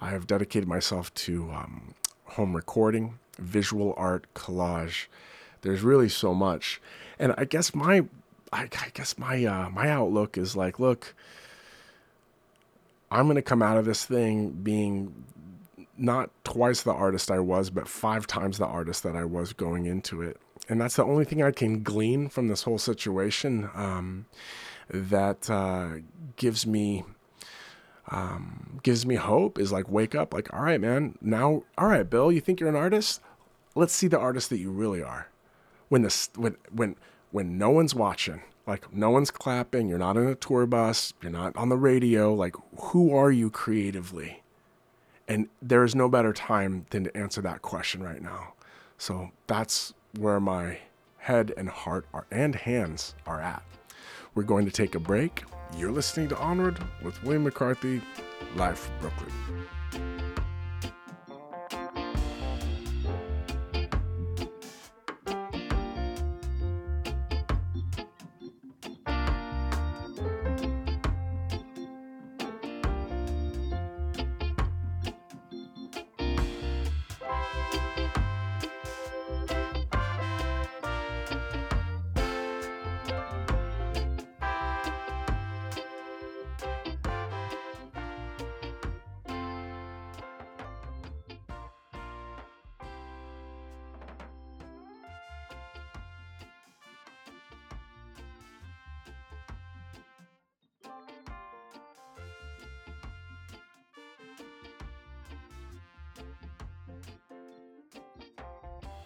I 0.00 0.10
have 0.10 0.26
dedicated 0.26 0.68
myself 0.68 1.12
to 1.14 1.50
um, 1.52 1.94
home 2.24 2.56
recording, 2.56 3.18
visual 3.38 3.94
art, 3.96 4.26
collage. 4.34 5.06
There's 5.62 5.82
really 5.82 6.08
so 6.08 6.34
much, 6.34 6.80
and 7.18 7.34
I 7.36 7.44
guess 7.44 7.74
my, 7.74 8.06
I, 8.52 8.62
I 8.62 8.90
guess 8.94 9.18
my 9.18 9.44
uh, 9.44 9.68
my 9.70 9.90
outlook 9.90 10.38
is 10.38 10.56
like, 10.56 10.80
look, 10.80 11.14
I'm 13.10 13.26
gonna 13.26 13.42
come 13.42 13.62
out 13.62 13.76
of 13.76 13.84
this 13.84 14.04
thing 14.04 14.50
being 14.50 15.24
not 15.98 16.30
twice 16.44 16.82
the 16.82 16.94
artist 16.94 17.30
I 17.30 17.40
was, 17.40 17.68
but 17.68 17.86
five 17.86 18.26
times 18.26 18.56
the 18.56 18.66
artist 18.66 19.02
that 19.02 19.14
I 19.14 19.24
was 19.24 19.52
going 19.52 19.84
into 19.84 20.22
it 20.22 20.40
and 20.70 20.80
that's 20.80 20.96
the 20.96 21.04
only 21.04 21.24
thing 21.24 21.42
I 21.42 21.50
can 21.50 21.82
glean 21.82 22.28
from 22.28 22.46
this 22.46 22.62
whole 22.62 22.78
situation 22.78 23.68
um, 23.74 24.26
that 24.88 25.50
uh, 25.50 25.98
gives 26.36 26.64
me 26.64 27.04
um, 28.08 28.80
gives 28.82 29.06
me 29.06 29.14
hope 29.16 29.58
is 29.58 29.72
like 29.72 29.88
wake 29.88 30.14
up 30.14 30.34
like 30.34 30.52
all 30.52 30.62
right 30.62 30.80
man 30.80 31.16
now 31.20 31.62
all 31.78 31.88
right 31.88 32.08
bill 32.08 32.32
you 32.32 32.40
think 32.40 32.60
you're 32.60 32.68
an 32.68 32.76
artist 32.76 33.20
let's 33.74 33.92
see 33.92 34.08
the 34.08 34.18
artist 34.18 34.50
that 34.50 34.58
you 34.58 34.70
really 34.70 35.02
are 35.02 35.28
when 35.88 36.02
this 36.02 36.30
when 36.36 36.56
when 36.72 36.96
when 37.30 37.58
no 37.58 37.70
one's 37.70 37.94
watching 37.94 38.42
like 38.66 38.92
no 38.92 39.10
one's 39.10 39.30
clapping 39.30 39.88
you're 39.88 39.98
not 39.98 40.16
in 40.16 40.26
a 40.26 40.34
tour 40.34 40.66
bus 40.66 41.12
you're 41.22 41.30
not 41.30 41.54
on 41.56 41.68
the 41.68 41.76
radio 41.76 42.32
like 42.32 42.56
who 42.78 43.14
are 43.14 43.30
you 43.30 43.50
creatively 43.50 44.42
and 45.28 45.48
there 45.62 45.84
is 45.84 45.94
no 45.94 46.08
better 46.08 46.32
time 46.32 46.86
than 46.90 47.04
to 47.04 47.16
answer 47.16 47.40
that 47.40 47.62
question 47.62 48.02
right 48.02 48.22
now 48.22 48.54
so 48.98 49.30
that's 49.46 49.94
where 50.18 50.40
my 50.40 50.78
head 51.20 51.52
and 51.56 51.68
heart 51.68 52.06
are 52.12 52.26
and 52.30 52.54
hands 52.54 53.14
are 53.26 53.40
at. 53.40 53.62
We're 54.34 54.42
going 54.42 54.64
to 54.64 54.72
take 54.72 54.94
a 54.94 55.00
break. 55.00 55.44
You're 55.76 55.92
listening 55.92 56.28
to 56.28 56.38
Onward 56.38 56.78
with 57.02 57.22
William 57.22 57.44
McCarthy, 57.44 58.02
live 58.54 58.78
from 58.78 58.98
Brooklyn. 58.98 60.19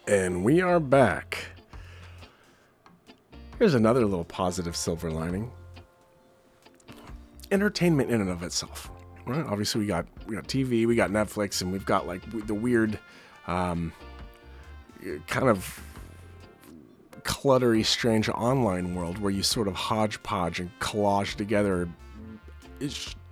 And 0.06 0.44
we 0.44 0.60
are 0.60 0.80
back. 0.80 1.46
Here's 3.58 3.72
another 3.72 4.04
little 4.04 4.24
positive 4.24 4.76
silver 4.76 5.10
lining. 5.10 5.50
Entertainment 7.50 8.10
in 8.10 8.20
and 8.20 8.28
of 8.28 8.42
itself. 8.42 8.90
Right? 9.24 9.44
Obviously, 9.46 9.80
we 9.80 9.86
got 9.86 10.06
we 10.26 10.34
got 10.34 10.46
TV, 10.46 10.86
we 10.86 10.94
got 10.94 11.10
Netflix, 11.10 11.62
and 11.62 11.72
we've 11.72 11.86
got 11.86 12.06
like 12.06 12.20
the 12.46 12.52
weird, 12.52 12.98
um, 13.46 13.94
kind 15.26 15.48
of 15.48 15.80
cluttery, 17.22 17.86
strange 17.86 18.28
online 18.28 18.94
world 18.94 19.16
where 19.16 19.30
you 19.30 19.42
sort 19.42 19.68
of 19.68 19.74
hodgepodge 19.74 20.60
and 20.60 20.70
collage 20.80 21.36
together 21.36 21.88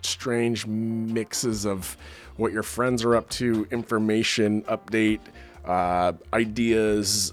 strange 0.00 0.66
mixes 0.66 1.66
of 1.66 1.98
what 2.37 2.52
your 2.52 2.62
friends 2.62 3.04
are 3.04 3.14
up 3.14 3.28
to, 3.28 3.66
information, 3.70 4.62
update, 4.62 5.20
uh, 5.64 6.12
ideas, 6.33 7.33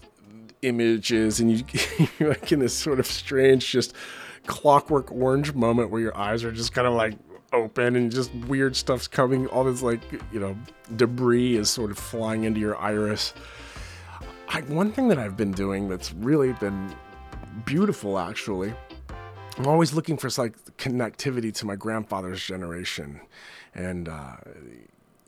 images, 0.61 1.39
and 1.39 1.51
you, 1.51 1.65
you're 2.19 2.29
like 2.29 2.51
in 2.51 2.59
this 2.59 2.73
sort 2.73 2.99
of 2.99 3.05
strange, 3.05 3.69
just 3.69 3.93
clockwork 4.45 5.11
orange 5.11 5.53
moment 5.53 5.91
where 5.91 6.01
your 6.01 6.17
eyes 6.17 6.43
are 6.43 6.51
just 6.51 6.73
kind 6.73 6.87
of 6.87 6.93
like 6.93 7.13
open 7.53 7.95
and 7.95 8.11
just 8.11 8.33
weird 8.47 8.75
stuff's 8.75 9.07
coming. 9.07 9.47
All 9.47 9.63
this 9.63 9.81
like 9.81 10.01
you 10.31 10.39
know 10.39 10.57
debris 10.95 11.55
is 11.55 11.69
sort 11.69 11.91
of 11.91 11.97
flying 11.97 12.43
into 12.43 12.59
your 12.59 12.77
iris. 12.77 13.33
I, 14.47 14.61
one 14.61 14.91
thing 14.91 15.09
that 15.09 15.19
I've 15.19 15.37
been 15.37 15.51
doing 15.51 15.87
that's 15.87 16.13
really 16.13 16.53
been 16.53 16.95
beautiful 17.65 18.17
actually. 18.17 18.73
I'm 19.57 19.67
always 19.67 19.93
looking 19.93 20.17
for 20.17 20.29
like 20.41 20.55
connectivity 20.77 21.53
to 21.55 21.65
my 21.65 21.75
grandfather's 21.75 22.43
generation, 22.43 23.19
and 23.75 24.07
uh, 24.07 24.37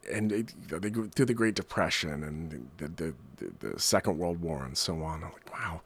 and 0.10 0.32
it, 0.32 0.54
they 0.82 0.90
go 0.90 1.08
through 1.08 1.26
the 1.26 1.34
Great 1.34 1.56
Depression 1.56 2.24
and 2.24 2.70
the, 2.78 2.88
the, 2.88 3.14
the, 3.38 3.68
the 3.70 3.80
Second 3.80 4.18
World 4.18 4.42
War 4.42 4.64
and 4.64 4.78
so 4.78 5.04
on. 5.04 5.24
I'm 5.24 5.32
like, 5.32 5.54
wow, 5.54 5.82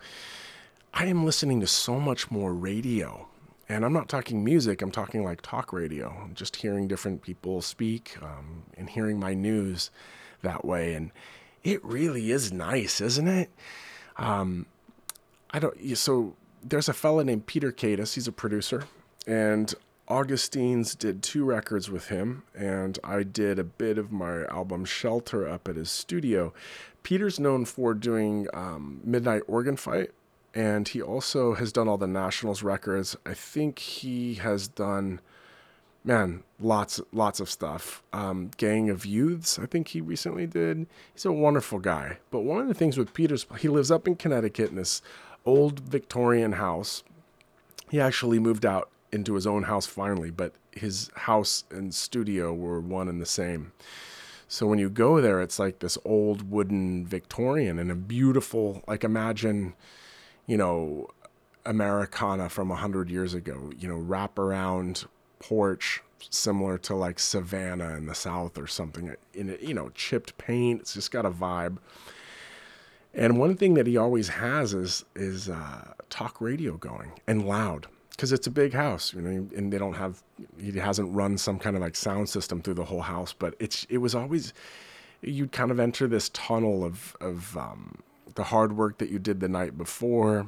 I 0.94 1.06
am 1.06 1.26
listening 1.26 1.60
to 1.62 1.68
so 1.68 2.00
much 2.00 2.32
more 2.32 2.54
radio 2.54 3.28
and 3.68 3.84
I'm 3.84 3.94
not 3.94 4.10
talking 4.10 4.44
music, 4.44 4.82
I'm 4.82 4.92
talking 4.92 5.24
like 5.24 5.42
talk 5.42 5.74
radio, 5.74 6.16
I'm 6.24 6.36
just 6.36 6.58
hearing 6.58 6.88
different 6.88 7.22
people 7.24 7.62
speak 7.62 8.16
um, 8.22 8.64
and 8.78 8.90
hearing 8.90 9.20
my 9.20 9.34
news 9.34 9.90
that 10.44 10.64
way. 10.64 10.94
And 10.94 11.12
it 11.64 11.84
really 11.84 12.32
is 12.32 12.52
nice, 12.52 13.02
isn't 13.02 13.28
it? 13.28 13.50
Um, 14.18 14.68
I 15.50 15.60
don't, 15.60 15.98
so 15.98 16.36
there's 16.64 16.90
a 16.90 16.94
fella 16.94 17.24
named 17.24 17.48
Peter 17.48 17.72
Katis, 17.72 18.14
he's 18.14 18.28
a 18.28 18.32
producer, 18.32 18.84
and 19.26 19.74
Augustines 20.08 20.94
did 20.94 21.24
two 21.24 21.44
records 21.44 21.90
with 21.90 22.10
him, 22.10 22.44
and 22.56 23.00
I 23.04 23.24
did 23.24 23.58
a 23.58 23.64
bit 23.64 23.98
of 23.98 24.12
my 24.12 24.46
album 24.46 24.86
Shelter 24.86 25.50
up 25.50 25.68
at 25.68 25.78
his 25.78 25.90
studio. 25.90 26.54
Peter's 27.02 27.40
known 27.40 27.66
for 27.66 27.96
doing 27.96 28.48
um, 28.54 29.02
Midnight 29.04 29.42
Organ 29.48 29.78
Fight, 29.78 30.12
and 30.54 30.88
he 30.88 31.02
also 31.02 31.56
has 31.56 31.72
done 31.72 31.88
all 31.88 31.98
the 31.98 32.08
Nationals 32.08 32.62
records. 32.62 33.18
I 33.26 33.34
think 33.34 33.80
he 33.80 34.36
has 34.36 34.68
done, 34.68 35.22
man, 36.04 36.44
lots 36.60 37.02
lots 37.12 37.40
of 37.40 37.50
stuff. 37.50 38.04
Um, 38.14 38.52
Gang 38.58 38.92
of 38.92 39.08
Youths, 39.08 39.58
I 39.58 39.66
think 39.66 39.90
he 39.90 40.02
recently 40.02 40.46
did. 40.46 40.86
He's 41.14 41.26
a 41.26 41.32
wonderful 41.32 41.80
guy. 41.80 42.20
But 42.30 42.42
one 42.42 42.60
of 42.60 42.68
the 42.68 42.76
things 42.76 42.96
with 42.96 43.14
Peter's, 43.14 43.48
he 43.58 43.70
lives 43.70 43.90
up 43.90 44.08
in 44.08 44.16
Connecticut 44.16 44.70
in 44.70 44.76
this 44.76 45.02
old 45.46 45.80
Victorian 45.80 46.54
house. 46.54 47.04
He 47.90 48.00
actually 48.00 48.40
moved 48.40 48.66
out 48.66 48.90
into 49.16 49.34
his 49.34 49.48
own 49.48 49.64
house 49.64 49.88
finally, 49.88 50.30
but 50.30 50.54
his 50.72 51.10
house 51.16 51.64
and 51.72 51.96
studio 51.96 52.54
were 52.54 52.80
one 52.80 53.08
and 53.08 53.22
the 53.22 53.26
same. 53.26 53.72
So 54.48 54.68
when 54.68 54.78
you 54.78 54.90
go 54.90 55.22
there, 55.22 55.42
it's 55.42 55.58
like 55.58 55.80
this 55.80 55.98
old 56.06 56.52
wooden 56.52 57.08
Victorian 57.08 57.80
and 57.80 57.90
a 57.90 57.96
beautiful, 57.96 58.84
like 58.88 59.04
imagine 59.04 59.74
you 60.48 60.58
know, 60.58 61.10
Americana 61.66 62.50
from 62.50 62.72
a 62.72 62.76
hundred 62.76 63.10
years 63.10 63.34
ago, 63.34 63.72
you 63.78 63.88
know, 63.88 63.98
wrap 63.98 64.38
around 64.38 65.06
porch 65.40 66.02
similar 66.30 66.78
to 66.78 66.96
like 66.96 67.20
Savannah 67.20 67.96
in 67.96 68.06
the 68.06 68.16
South 68.16 68.58
or 68.58 68.68
something 68.68 69.16
in 69.34 69.50
it, 69.50 69.62
you 69.62 69.74
know, 69.74 69.90
chipped 69.90 70.38
paint. 70.38 70.82
It's 70.82 70.94
just 70.94 71.12
got 71.12 71.26
a 71.26 71.32
vibe. 71.32 71.78
And 73.14 73.40
one 73.40 73.56
thing 73.56 73.76
that 73.76 73.88
he 73.88 73.98
always 73.98 74.30
has 74.30 74.74
is 74.74 75.06
is 75.16 75.50
uh, 75.50 75.94
talk 76.10 76.40
radio 76.40 76.78
going 76.78 77.14
and 77.26 77.48
loud 77.48 77.88
because 78.16 78.32
it's 78.32 78.48
a 78.48 78.52
big 78.52 78.74
house, 78.74 79.14
you 79.14 79.22
know, 79.22 79.48
and 79.56 79.72
they 79.72 79.78
don't 79.78 79.94
have 79.94 80.24
he 80.60 80.72
hasn't 80.74 81.14
run 81.14 81.38
some 81.38 81.60
kind 81.60 81.76
of 81.76 81.82
like 81.82 81.96
sound 81.96 82.30
system 82.30 82.62
through 82.62 82.76
the 82.76 82.86
whole 82.86 83.02
house, 83.02 83.34
but 83.34 83.56
it's 83.60 83.86
it 83.90 83.98
was 83.98 84.16
always 84.16 84.54
you'd 85.22 85.52
kind 85.52 85.72
of 85.72 85.80
enter 85.80 86.08
this 86.08 86.30
tunnel 86.30 86.84
of 86.84 87.16
of 87.20 87.58
um, 87.58 88.02
the 88.36 88.44
hard 88.44 88.78
work 88.78 88.98
that 89.00 89.10
you 89.10 89.20
did 89.20 89.40
the 89.40 89.48
night 89.48 89.78
before, 89.78 90.48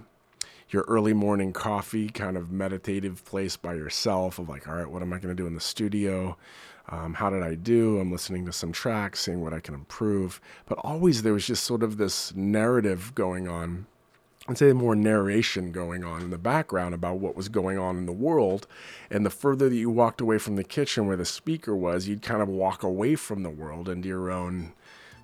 your 0.69 0.83
early 0.87 1.13
morning 1.13 1.53
coffee, 1.53 2.09
kind 2.09 2.37
of 2.37 2.51
meditative 2.51 3.23
place 3.25 3.55
by 3.57 3.73
yourself 3.73 4.39
of 4.39 4.49
like, 4.49 4.67
all 4.67 4.75
right, 4.75 4.89
what 4.89 5.01
am 5.01 5.13
I 5.13 5.19
going 5.19 5.35
to 5.35 5.41
do 5.41 5.47
in 5.47 5.55
the 5.55 5.61
studio? 5.61 6.37
Um, 6.89 7.15
how 7.15 7.29
did 7.29 7.43
I 7.43 7.55
do? 7.55 7.99
I'm 7.99 8.11
listening 8.11 8.45
to 8.45 8.53
some 8.53 8.71
tracks, 8.71 9.21
seeing 9.21 9.41
what 9.41 9.53
I 9.53 9.59
can 9.59 9.73
improve. 9.73 10.39
But 10.67 10.77
always 10.79 11.21
there 11.21 11.33
was 11.33 11.45
just 11.45 11.63
sort 11.63 11.83
of 11.83 11.97
this 11.97 12.33
narrative 12.33 13.13
going 13.13 13.47
on. 13.47 13.87
I'd 14.49 14.57
say 14.57 14.71
more 14.71 14.95
narration 14.95 15.71
going 15.71 16.05
on 16.05 16.21
in 16.21 16.29
the 16.29 16.37
background 16.37 16.95
about 16.95 17.17
what 17.17 17.35
was 17.35 17.49
going 17.49 17.77
on 17.77 17.97
in 17.97 18.05
the 18.05 18.13
world. 18.13 18.65
And 19.11 19.25
the 19.25 19.29
further 19.29 19.67
that 19.67 19.75
you 19.75 19.89
walked 19.89 20.21
away 20.21 20.37
from 20.37 20.55
the 20.55 20.63
kitchen 20.63 21.05
where 21.05 21.17
the 21.17 21.25
speaker 21.25 21.75
was, 21.75 22.07
you'd 22.07 22.21
kind 22.21 22.41
of 22.41 22.47
walk 22.47 22.81
away 22.83 23.15
from 23.15 23.43
the 23.43 23.49
world 23.49 23.89
into 23.89 24.07
your 24.07 24.31
own 24.31 24.71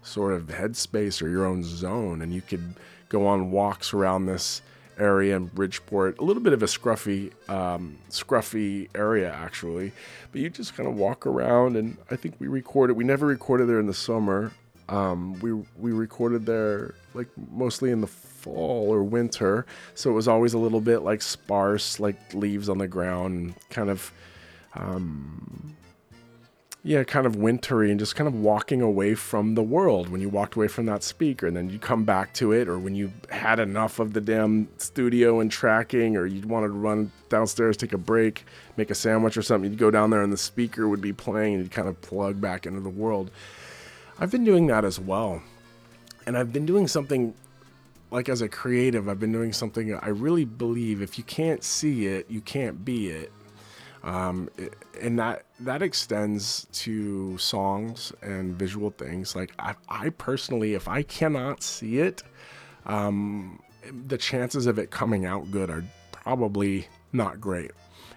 sort 0.01 0.33
of 0.33 0.47
headspace 0.47 1.21
or 1.21 1.29
your 1.29 1.45
own 1.45 1.63
zone, 1.63 2.21
and 2.21 2.33
you 2.33 2.41
could 2.41 2.75
go 3.07 3.25
on 3.25 3.51
walks 3.51 3.93
around 3.93 4.25
this 4.25 4.62
area 4.99 5.36
in 5.36 5.45
Bridgeport. 5.45 6.19
A 6.19 6.23
little 6.23 6.43
bit 6.43 6.53
of 6.53 6.62
a 6.62 6.65
scruffy, 6.65 7.31
um, 7.49 7.97
scruffy 8.09 8.89
area 8.93 9.33
actually, 9.33 9.91
but 10.31 10.41
you 10.41 10.49
just 10.49 10.75
kind 10.75 10.88
of 10.88 10.95
walk 10.95 11.25
around. 11.25 11.77
And 11.77 11.97
I 12.12 12.15
think 12.15 12.36
we 12.39 12.47
recorded. 12.47 12.97
We 12.97 13.03
never 13.03 13.25
recorded 13.25 13.69
there 13.69 13.79
in 13.79 13.88
the 13.88 13.93
summer. 13.93 14.51
Um, 14.89 15.39
we 15.39 15.53
we 15.77 15.93
recorded 15.93 16.45
there 16.45 16.93
like 17.13 17.29
mostly 17.51 17.91
in 17.91 18.01
the 18.01 18.07
fall 18.43 18.93
or 18.93 19.03
winter, 19.03 19.65
so 19.95 20.12
it 20.12 20.13
was 20.13 20.27
always 20.27 20.53
a 20.53 20.60
little 20.60 20.82
bit 20.82 20.99
like 20.99 21.21
sparse, 21.21 21.99
like 21.99 22.17
leaves 22.34 22.69
on 22.69 22.77
the 22.77 22.88
ground, 22.88 23.56
kind 23.69 23.89
of. 23.89 24.12
Um, 24.75 25.75
yeah, 26.86 27.06
kind 27.06 27.25
of 27.25 27.38
wintry 27.38 27.91
and 27.91 27.99
just 27.99 28.17
kind 28.17 28.27
of 28.27 28.36
walking 28.36 28.82
away 28.82 29.15
from 29.15 29.56
the 29.56 29.63
world 29.63 30.10
when 30.10 30.19
you 30.19 30.27
walked 30.27 30.56
away 30.56 30.67
from 30.67 30.86
that 30.88 31.01
speaker 31.01 31.47
and 31.47 31.56
then 31.56 31.69
you 31.69 31.79
come 31.79 32.03
back 32.03 32.34
to 32.34 32.51
it 32.51 32.67
or 32.67 32.77
when 32.77 32.93
you 32.93 33.10
had 33.29 33.58
enough 33.58 33.99
of 33.99 34.12
the 34.12 34.19
damn 34.19 34.67
studio 34.77 35.39
and 35.39 35.49
tracking 35.49 36.17
or 36.17 36.25
you 36.25 36.45
wanted 36.45 36.67
to 36.67 36.73
run 36.73 37.10
downstairs, 37.29 37.77
take 37.77 37.93
a 37.93 37.97
break, 37.97 38.45
make 38.75 38.91
a 38.91 38.95
sandwich 38.95 39.38
or 39.38 39.41
something, 39.41 39.71
you'd 39.71 39.79
go 39.79 39.91
down 39.91 40.10
there 40.10 40.21
and 40.21 40.34
the 40.34 40.38
speaker 40.38 40.89
would 40.89 40.99
be 40.99 41.13
playing 41.13 41.53
and 41.53 41.63
you'd 41.63 41.71
kind 41.71 41.88
of 41.88 42.01
plug 42.01 42.41
back 42.41 42.65
into 42.65 42.82
the 42.82 42.89
world. 42.89 43.32
I've 44.19 44.32
been 44.32 44.43
doing 44.43 44.67
that 44.67 44.84
as 44.84 44.99
well. 44.99 45.41
And 46.25 46.38
I've 46.38 46.51
been 46.51 46.65
doing 46.65 46.89
something 46.89 47.34
like 48.13 48.30
as 48.30 48.43
a 48.43 48.47
creative, 48.47 49.10
I've 49.10 49.19
been 49.19 49.32
doing 49.32 49.52
something 49.52 49.91
I 49.95 50.10
really 50.10 50.45
believe 50.45 51.02
if 51.02 51.17
you 51.17 51.23
can't 51.23 51.63
see 51.63 52.06
it, 52.06 52.30
you 52.30 52.41
can't 52.41 52.86
be 52.86 53.08
it. 53.08 53.32
Um, 54.04 54.49
and 55.02 55.17
that 55.17 55.45
that 55.62 55.82
extends 55.82 56.67
to 56.73 57.38
songs 57.39 58.13
and 58.21 58.56
visual 58.56 58.91
things. 58.91 59.36
Like 59.36 59.54
I, 59.58 59.73
I 59.89 60.10
personally, 60.10 60.76
if 60.76 60.88
I 60.88 61.02
cannot 61.02 61.63
see 61.63 61.99
it, 61.99 62.21
um, 62.86 63.60
the 64.08 64.17
chances 64.19 64.67
of 64.67 64.78
it 64.78 64.91
coming 64.91 65.26
out 65.26 65.49
good 65.49 65.71
are 65.71 65.84
probably 66.12 66.88
not 67.13 67.41
great. 67.41 67.71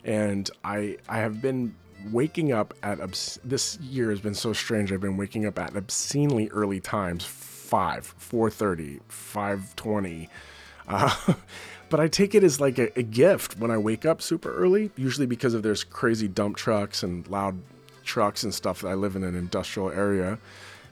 And 0.05 0.51
I 0.63 0.99
I 1.09 1.19
have 1.19 1.41
been 1.41 1.75
waking 2.13 2.53
up 2.53 2.75
at 2.83 3.01
obs- 3.01 3.39
this 3.45 3.79
year 3.79 4.11
has 4.11 4.21
been 4.21 4.35
so 4.35 4.53
strange. 4.53 4.93
I've 4.93 5.01
been 5.01 5.17
waking 5.17 5.47
up 5.47 5.59
at 5.59 5.75
obscenely 5.75 6.51
early 6.51 6.81
times, 6.81 7.25
five, 7.67 8.15
four 8.17 8.51
thirty, 8.51 9.01
five 9.09 9.75
twenty. 9.77 10.29
Uh, 10.87 11.15
but 11.89 12.01
I 12.01 12.09
take 12.09 12.35
it 12.35 12.45
as 12.45 12.61
like 12.61 12.79
a, 12.79 12.97
a, 12.99 13.03
gift 13.03 13.59
when 13.59 13.71
I 13.71 13.79
wake 13.79 14.07
up 14.07 14.23
super 14.23 14.55
early, 14.55 14.91
usually 14.97 15.27
because 15.27 15.53
of 15.53 15.63
there's 15.63 15.83
crazy 15.83 16.29
dump 16.29 16.57
trucks 16.57 17.03
and 17.03 17.27
loud 17.29 17.61
trucks 18.05 18.45
and 18.45 18.55
stuff. 18.55 18.85
I 18.85 18.95
live 18.95 19.17
in 19.17 19.25
an 19.25 19.35
industrial 19.35 19.91
area. 19.91 20.39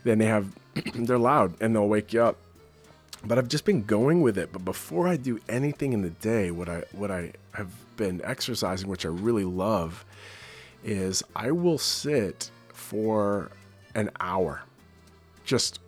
Then 0.02 0.18
they 0.18 0.26
have, 0.26 0.48
they're 0.94 1.18
loud 1.18 1.54
and 1.60 1.74
they'll 1.74 1.88
wake 1.88 2.12
you 2.12 2.22
up. 2.22 2.36
But 3.24 3.38
I've 3.38 3.48
just 3.48 3.64
been 3.64 3.84
going 3.84 4.20
with 4.20 4.36
it. 4.36 4.52
But 4.52 4.64
before 4.64 5.08
I 5.08 5.16
do 5.16 5.40
anything 5.48 5.92
in 5.92 6.02
the 6.02 6.10
day, 6.10 6.50
what 6.50 6.68
I 6.68 6.82
what 6.92 7.10
I 7.10 7.32
have 7.52 7.70
been 7.96 8.20
exercising, 8.22 8.88
which 8.88 9.06
I 9.06 9.08
really 9.08 9.44
love, 9.44 10.04
is 10.82 11.22
I 11.34 11.52
will 11.52 11.78
sit 11.78 12.50
for 12.68 13.50
an 13.94 14.10
hour, 14.20 14.62
just 15.44 15.78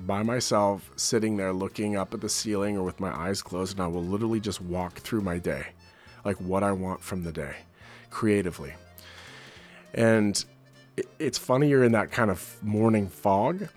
by 0.00 0.22
myself, 0.22 0.90
sitting 0.96 1.36
there 1.36 1.52
looking 1.52 1.96
up 1.96 2.12
at 2.12 2.20
the 2.20 2.28
ceiling 2.28 2.76
or 2.76 2.82
with 2.82 3.00
my 3.00 3.10
eyes 3.10 3.42
closed, 3.42 3.76
and 3.76 3.82
I 3.82 3.86
will 3.86 4.04
literally 4.04 4.40
just 4.40 4.60
walk 4.60 4.98
through 4.98 5.22
my 5.22 5.38
day, 5.38 5.68
like 6.24 6.36
what 6.40 6.62
I 6.62 6.72
want 6.72 7.00
from 7.00 7.24
the 7.24 7.32
day, 7.32 7.54
creatively. 8.10 8.74
And 9.94 10.44
it's 11.18 11.38
funny 11.38 11.68
you're 11.68 11.84
in 11.84 11.92
that 11.92 12.10
kind 12.10 12.30
of 12.30 12.56
morning 12.62 13.08
fog, 13.08 13.68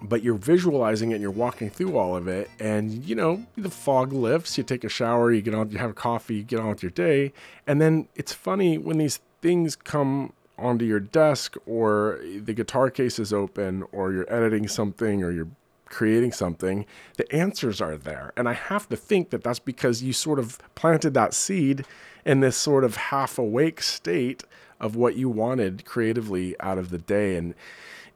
but 0.00 0.22
you're 0.22 0.34
visualizing 0.34 1.10
it 1.10 1.14
and 1.14 1.22
you're 1.22 1.30
walking 1.30 1.70
through 1.70 1.96
all 1.96 2.16
of 2.16 2.28
it. 2.28 2.50
And, 2.60 3.04
you 3.04 3.14
know, 3.14 3.44
the 3.56 3.70
fog 3.70 4.12
lifts, 4.12 4.56
you 4.56 4.64
take 4.64 4.84
a 4.84 4.88
shower, 4.88 5.32
you 5.32 5.42
get 5.42 5.54
on, 5.54 5.70
you 5.70 5.78
have 5.78 5.90
a 5.90 5.94
coffee, 5.94 6.36
you 6.36 6.42
get 6.44 6.60
on 6.60 6.68
with 6.68 6.82
your 6.82 6.90
day. 6.90 7.32
And 7.66 7.80
then 7.80 8.08
it's 8.14 8.32
funny 8.32 8.78
when 8.78 8.98
these 8.98 9.20
things 9.42 9.76
come 9.76 10.32
onto 10.58 10.84
your 10.84 11.00
desk 11.00 11.56
or 11.66 12.20
the 12.22 12.52
guitar 12.52 12.90
case 12.90 13.18
is 13.18 13.32
open 13.32 13.84
or 13.92 14.12
you're 14.12 14.32
editing 14.32 14.68
something 14.68 15.22
or 15.22 15.30
you're 15.30 15.48
creating 15.86 16.32
something, 16.32 16.84
the 17.16 17.32
answers 17.34 17.80
are 17.80 17.96
there. 17.96 18.32
And 18.36 18.48
I 18.48 18.52
have 18.52 18.88
to 18.90 18.96
think 18.96 19.30
that 19.30 19.42
that's 19.42 19.58
because 19.58 20.02
you 20.02 20.12
sort 20.12 20.38
of 20.38 20.58
planted 20.74 21.14
that 21.14 21.34
seed 21.34 21.84
in 22.24 22.40
this 22.40 22.56
sort 22.56 22.84
of 22.84 22.96
half 22.96 23.38
awake 23.38 23.80
state 23.82 24.44
of 24.80 24.96
what 24.96 25.16
you 25.16 25.28
wanted 25.28 25.84
creatively 25.84 26.54
out 26.60 26.78
of 26.78 26.90
the 26.90 26.98
day. 26.98 27.36
And 27.36 27.54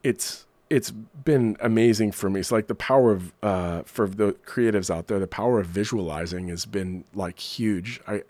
it's, 0.02 0.46
it's 0.70 0.90
been 0.90 1.57
amazing 1.61 2.12
for 2.12 2.31
me. 2.31 2.40
It's 2.40 2.52
like 2.52 2.66
the 2.66 2.74
power 2.74 3.12
of 3.12 3.33
uh, 3.42 3.83
for 3.83 4.09
the 4.09 4.33
creatives 4.46 4.94
out 4.94 5.07
there. 5.07 5.18
The 5.18 5.26
power 5.26 5.61
of 5.61 5.66
visualizing 5.66 6.48
has 6.48 6.64
been 6.64 7.05
like 7.14 7.38
huge. 7.38 8.00
I, 8.07 8.22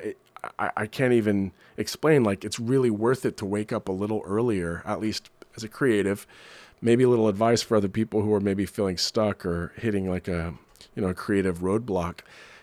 I 0.59 0.70
I 0.76 0.87
can't 0.87 1.12
even 1.12 1.52
explain. 1.76 2.24
Like 2.24 2.44
it's 2.44 2.59
really 2.59 2.90
worth 2.90 3.24
it 3.24 3.37
to 3.38 3.46
wake 3.46 3.72
up 3.72 3.88
a 3.88 3.92
little 3.92 4.22
earlier, 4.26 4.83
at 4.85 5.00
least 5.00 5.31
as 5.57 5.64
a 5.64 5.68
creative. 5.68 6.26
Maybe 6.81 7.05
a 7.05 7.09
little 7.09 7.28
advice 7.28 7.62
for 7.62 7.76
other 7.76 7.88
people 7.88 8.22
who 8.22 8.35
are 8.35 8.40
maybe 8.40 8.66
feeling 8.66 8.96
stuck 8.96 9.46
or 9.46 9.72
hitting 9.76 10.09
like 10.09 10.28
a 10.28 10.55
you 10.94 11.02
know 11.02 11.09
a 11.09 11.14
creative 11.14 11.59
roadblock. 11.59 12.20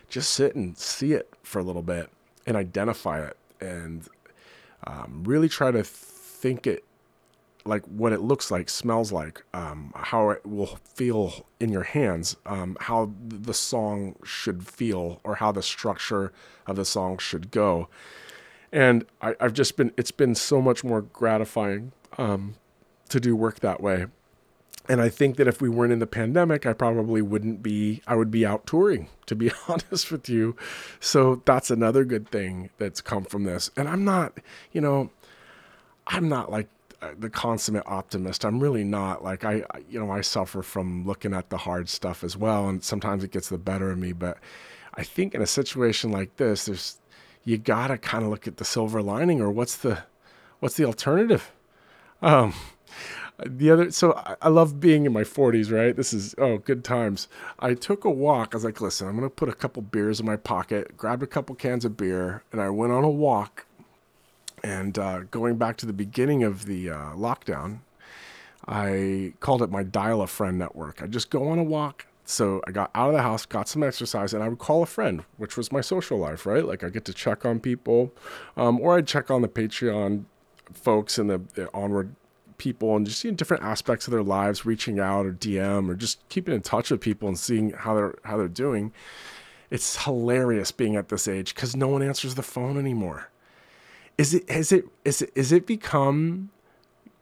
Just 0.08 0.30
sit 0.30 0.54
and 0.54 0.76
see 0.76 1.12
it 1.12 1.32
for 1.42 1.58
a 1.60 1.62
little 1.62 1.82
bit 1.82 2.10
and 2.46 2.56
identify 2.56 3.24
it, 3.24 3.36
and 3.60 4.08
um, 4.86 5.22
really 5.24 5.48
try 5.48 5.70
to 5.70 5.82
think 5.84 6.66
it 6.66 6.84
like 7.64 7.84
what 7.86 8.12
it 8.12 8.20
looks 8.20 8.50
like, 8.50 8.68
smells 8.68 9.12
like, 9.12 9.42
um, 9.52 9.92
how 9.94 10.30
it 10.30 10.44
will 10.46 10.78
feel 10.94 11.46
in 11.58 11.70
your 11.70 11.82
hands, 11.82 12.36
um, 12.46 12.76
how 12.80 13.12
the 13.26 13.54
song 13.54 14.16
should 14.24 14.66
feel, 14.66 15.20
or 15.24 15.36
how 15.36 15.52
the 15.52 15.62
structure 15.62 16.32
of 16.66 16.76
the 16.76 16.84
song 16.84 17.18
should 17.18 17.50
go. 17.50 17.88
And 18.72 19.04
I, 19.20 19.34
have 19.40 19.52
just 19.52 19.76
been, 19.76 19.92
it's 19.96 20.10
been 20.10 20.34
so 20.34 20.62
much 20.62 20.84
more 20.84 21.02
gratifying 21.02 21.92
um, 22.18 22.54
to 23.08 23.20
do 23.20 23.34
work 23.34 23.60
that 23.60 23.82
way. 23.82 24.06
And 24.88 25.00
I 25.00 25.08
think 25.08 25.36
that 25.36 25.46
if 25.46 25.60
we 25.60 25.68
weren't 25.68 25.92
in 25.92 25.98
the 25.98 26.06
pandemic, 26.06 26.66
I 26.66 26.72
probably 26.72 27.22
wouldn't 27.22 27.62
be, 27.62 28.02
I 28.06 28.16
would 28.16 28.30
be 28.30 28.44
out 28.44 28.66
touring, 28.66 29.08
to 29.26 29.36
be 29.36 29.52
honest 29.68 30.10
with 30.10 30.28
you. 30.28 30.56
So 30.98 31.42
that's 31.44 31.70
another 31.70 32.04
good 32.04 32.28
thing 32.28 32.70
that's 32.78 33.00
come 33.00 33.24
from 33.24 33.44
this. 33.44 33.70
And 33.76 33.88
I'm 33.88 34.04
not, 34.04 34.38
you 34.72 34.80
know, 34.80 35.10
I'm 36.06 36.28
not 36.28 36.50
like 36.50 36.68
the 37.18 37.30
consummate 37.30 37.84
optimist. 37.86 38.44
I'm 38.44 38.60
really 38.60 38.84
not. 38.84 39.24
Like 39.24 39.44
I, 39.44 39.64
you 39.88 39.98
know, 39.98 40.10
I 40.10 40.20
suffer 40.20 40.62
from 40.62 41.06
looking 41.06 41.34
at 41.34 41.50
the 41.50 41.58
hard 41.58 41.88
stuff 41.88 42.22
as 42.22 42.36
well, 42.36 42.68
and 42.68 42.82
sometimes 42.82 43.24
it 43.24 43.30
gets 43.30 43.48
the 43.48 43.58
better 43.58 43.90
of 43.90 43.98
me. 43.98 44.12
But 44.12 44.38
I 44.94 45.02
think 45.02 45.34
in 45.34 45.42
a 45.42 45.46
situation 45.46 46.12
like 46.12 46.36
this, 46.36 46.66
there's 46.66 46.98
you 47.44 47.58
gotta 47.58 47.96
kind 47.96 48.24
of 48.24 48.30
look 48.30 48.46
at 48.46 48.58
the 48.58 48.64
silver 48.64 49.02
lining, 49.02 49.40
or 49.40 49.50
what's 49.50 49.76
the 49.76 50.04
what's 50.60 50.76
the 50.76 50.84
alternative? 50.84 51.52
Um, 52.22 52.54
the 53.46 53.70
other, 53.70 53.90
so 53.90 54.12
I, 54.14 54.36
I 54.42 54.48
love 54.48 54.80
being 54.80 55.06
in 55.06 55.12
my 55.12 55.22
40s, 55.22 55.72
right? 55.72 55.96
This 55.96 56.12
is 56.12 56.34
oh, 56.36 56.58
good 56.58 56.84
times. 56.84 57.28
I 57.58 57.72
took 57.72 58.04
a 58.04 58.10
walk. 58.10 58.50
I 58.52 58.56
was 58.56 58.64
like, 58.64 58.80
listen, 58.80 59.08
I'm 59.08 59.14
gonna 59.14 59.30
put 59.30 59.48
a 59.48 59.54
couple 59.54 59.80
beers 59.82 60.20
in 60.20 60.26
my 60.26 60.36
pocket, 60.36 60.96
grabbed 60.96 61.22
a 61.22 61.26
couple 61.26 61.54
cans 61.54 61.84
of 61.84 61.96
beer, 61.96 62.42
and 62.52 62.60
I 62.60 62.68
went 62.68 62.92
on 62.92 63.04
a 63.04 63.10
walk 63.10 63.64
and 64.62 64.98
uh, 64.98 65.20
going 65.30 65.56
back 65.56 65.76
to 65.78 65.86
the 65.86 65.92
beginning 65.92 66.42
of 66.42 66.66
the 66.66 66.90
uh, 66.90 67.12
lockdown, 67.14 67.80
I 68.66 69.34
called 69.40 69.62
it 69.62 69.70
my 69.70 69.82
dial 69.82 70.22
a 70.22 70.26
friend 70.26 70.58
network. 70.58 71.02
I 71.02 71.06
just 71.06 71.30
go 71.30 71.48
on 71.48 71.58
a 71.58 71.62
walk. 71.62 72.06
So 72.24 72.62
I 72.66 72.70
got 72.70 72.92
out 72.94 73.08
of 73.08 73.16
the 73.16 73.22
house, 73.22 73.44
got 73.44 73.68
some 73.68 73.82
exercise, 73.82 74.32
and 74.32 74.42
I 74.42 74.48
would 74.48 74.60
call 74.60 74.84
a 74.84 74.86
friend, 74.86 75.24
which 75.36 75.56
was 75.56 75.72
my 75.72 75.80
social 75.80 76.16
life, 76.16 76.46
right? 76.46 76.64
Like 76.64 76.84
I 76.84 76.88
get 76.88 77.04
to 77.06 77.12
check 77.12 77.44
on 77.44 77.58
people, 77.58 78.14
um, 78.56 78.80
or 78.80 78.96
I'd 78.96 79.08
check 79.08 79.32
on 79.32 79.42
the 79.42 79.48
Patreon 79.48 80.24
folks 80.72 81.18
and 81.18 81.28
the, 81.28 81.40
the 81.54 81.68
onward 81.74 82.14
people 82.56 82.94
and 82.94 83.04
just 83.04 83.18
seeing 83.18 83.34
different 83.34 83.64
aspects 83.64 84.06
of 84.06 84.12
their 84.12 84.22
lives, 84.22 84.64
reaching 84.64 85.00
out 85.00 85.26
or 85.26 85.32
DM 85.32 85.88
or 85.90 85.94
just 85.94 86.26
keeping 86.28 86.54
in 86.54 86.60
touch 86.60 86.92
with 86.92 87.00
people 87.00 87.26
and 87.26 87.36
seeing 87.36 87.70
how 87.70 87.94
they're 87.94 88.14
how 88.22 88.36
they're 88.36 88.46
doing. 88.46 88.92
It's 89.70 90.04
hilarious 90.04 90.70
being 90.70 90.94
at 90.94 91.08
this 91.08 91.26
age 91.26 91.54
because 91.54 91.74
no 91.74 91.88
one 91.88 92.02
answers 92.02 92.36
the 92.36 92.42
phone 92.42 92.78
anymore 92.78 93.30
is 94.20 94.34
it 94.34 94.50
has 94.50 94.70
it 94.70 94.84
is 95.02 95.22
it 95.22 95.32
is 95.34 95.50
it 95.50 95.66
become 95.66 96.50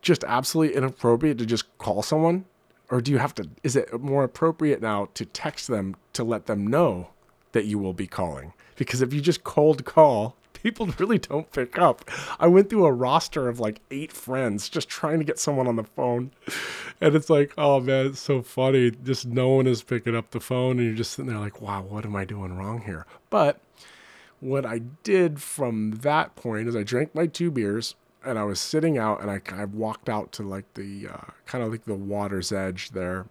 just 0.02 0.24
absolutely 0.24 0.76
inappropriate 0.76 1.38
to 1.38 1.46
just 1.46 1.78
call 1.78 2.02
someone? 2.02 2.44
Or 2.90 3.00
do 3.00 3.12
you 3.12 3.18
have 3.18 3.36
to 3.36 3.48
is 3.62 3.76
it 3.76 4.00
more 4.00 4.24
appropriate 4.24 4.82
now 4.82 5.08
to 5.14 5.24
text 5.24 5.68
them 5.68 5.94
to 6.14 6.24
let 6.24 6.46
them 6.46 6.66
know 6.66 7.10
that 7.52 7.66
you 7.66 7.78
will 7.78 7.92
be 7.92 8.08
calling? 8.08 8.52
Because 8.74 9.00
if 9.00 9.14
you 9.14 9.20
just 9.20 9.44
cold 9.44 9.84
call 9.84 10.34
people 10.54 10.88
really 10.98 11.18
don't 11.18 11.52
pick 11.52 11.78
up. 11.78 12.10
I 12.40 12.48
went 12.48 12.68
through 12.68 12.86
a 12.86 12.92
roster 12.92 13.48
of 13.48 13.60
like 13.60 13.80
eight 13.92 14.10
friends 14.10 14.68
just 14.68 14.88
trying 14.88 15.20
to 15.20 15.24
get 15.24 15.38
someone 15.38 15.68
on 15.68 15.76
the 15.76 15.84
phone. 15.84 16.32
And 17.00 17.14
it's 17.14 17.30
like 17.30 17.54
oh 17.56 17.78
man 17.78 18.06
it's 18.06 18.20
so 18.20 18.42
funny. 18.42 18.90
Just 18.90 19.24
no 19.24 19.50
one 19.50 19.68
is 19.68 19.84
picking 19.84 20.16
up 20.16 20.32
the 20.32 20.40
phone 20.40 20.78
and 20.78 20.86
you're 20.88 20.96
just 20.96 21.12
sitting 21.12 21.30
there 21.30 21.38
like 21.38 21.62
wow 21.62 21.82
what 21.82 22.04
am 22.04 22.16
i 22.16 22.24
doing 22.24 22.56
wrong 22.56 22.80
here? 22.80 23.06
But 23.30 23.60
what 24.40 24.64
I 24.64 24.80
did 25.02 25.40
from 25.42 25.92
that 26.02 26.36
point 26.36 26.68
is 26.68 26.76
I 26.76 26.82
drank 26.82 27.14
my 27.14 27.26
two 27.26 27.50
beers 27.50 27.94
and 28.24 28.38
I 28.38 28.44
was 28.44 28.60
sitting 28.60 28.98
out 28.98 29.20
and 29.20 29.30
I 29.30 29.38
of 29.62 29.74
walked 29.74 30.08
out 30.08 30.32
to 30.32 30.42
like 30.42 30.74
the 30.74 31.08
uh, 31.08 31.30
kind 31.46 31.64
of 31.64 31.70
like 31.70 31.84
the 31.84 31.94
water's 31.94 32.52
edge 32.52 32.90
there, 32.90 33.26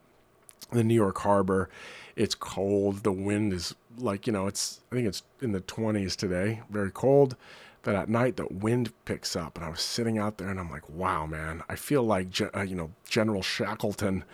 the 0.72 0.84
New 0.84 0.96
York 0.96 1.20
Harbor. 1.20 1.70
It's 2.16 2.36
cold. 2.36 3.04
The 3.04 3.12
wind 3.12 3.54
is 3.54 3.76
like, 3.98 4.28
you 4.28 4.34
know, 4.34 4.48
it's, 4.48 4.82
I 4.92 4.96
think 4.96 5.08
it's 5.08 5.24
in 5.42 5.52
the 5.52 5.62
20s 5.62 6.16
today, 6.16 6.62
very 6.70 6.92
cold. 6.92 7.36
But 7.84 7.96
at 7.96 8.10
night, 8.10 8.36
the 8.36 8.48
wind 8.48 8.92
picks 9.06 9.34
up, 9.36 9.56
and 9.56 9.66
I 9.66 9.70
was 9.70 9.80
sitting 9.80 10.18
out 10.18 10.38
there, 10.38 10.50
and 10.50 10.60
I'm 10.60 10.70
like, 10.70 10.90
"Wow, 10.90 11.26
man! 11.26 11.64
I 11.70 11.78
feel 11.78 12.04
like 12.04 12.28
uh, 12.54 12.62
you 12.64 12.76
know 12.76 12.92
General 13.08 13.42
Shackleton 13.42 14.26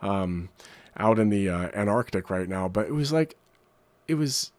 um, 0.00 0.48
out 0.96 1.18
in 1.18 1.28
the 1.28 1.48
uh, 1.48 1.70
Antarctic 1.74 2.30
right 2.30 2.48
now." 2.48 2.68
But 2.68 2.86
it 2.86 2.92
was 2.92 3.12
like, 3.12 3.34
it 4.06 4.14
was 4.14 4.52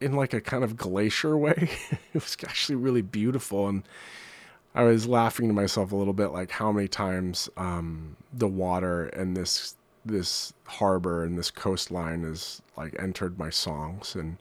in 0.00 0.12
like 0.12 0.32
a 0.32 0.40
kind 0.40 0.64
of 0.64 0.76
glacier 0.76 1.36
way. 1.36 1.70
it 2.14 2.14
was 2.14 2.36
actually 2.46 2.76
really 2.76 3.02
beautiful. 3.02 3.68
And 3.68 3.82
I 4.74 4.84
was 4.84 5.06
laughing 5.06 5.48
to 5.48 5.54
myself 5.54 5.92
a 5.92 5.96
little 5.96 6.12
bit, 6.12 6.28
like 6.28 6.52
how 6.52 6.72
many 6.72 6.88
times 6.88 7.48
um, 7.56 8.16
the 8.32 8.48
water 8.48 9.06
and 9.06 9.36
this 9.36 9.74
this 10.02 10.54
harbor 10.64 11.24
and 11.24 11.36
this 11.36 11.50
coastline 11.50 12.22
has 12.22 12.62
like 12.76 12.96
entered 12.98 13.38
my 13.38 13.50
songs. 13.50 14.14
And 14.14 14.38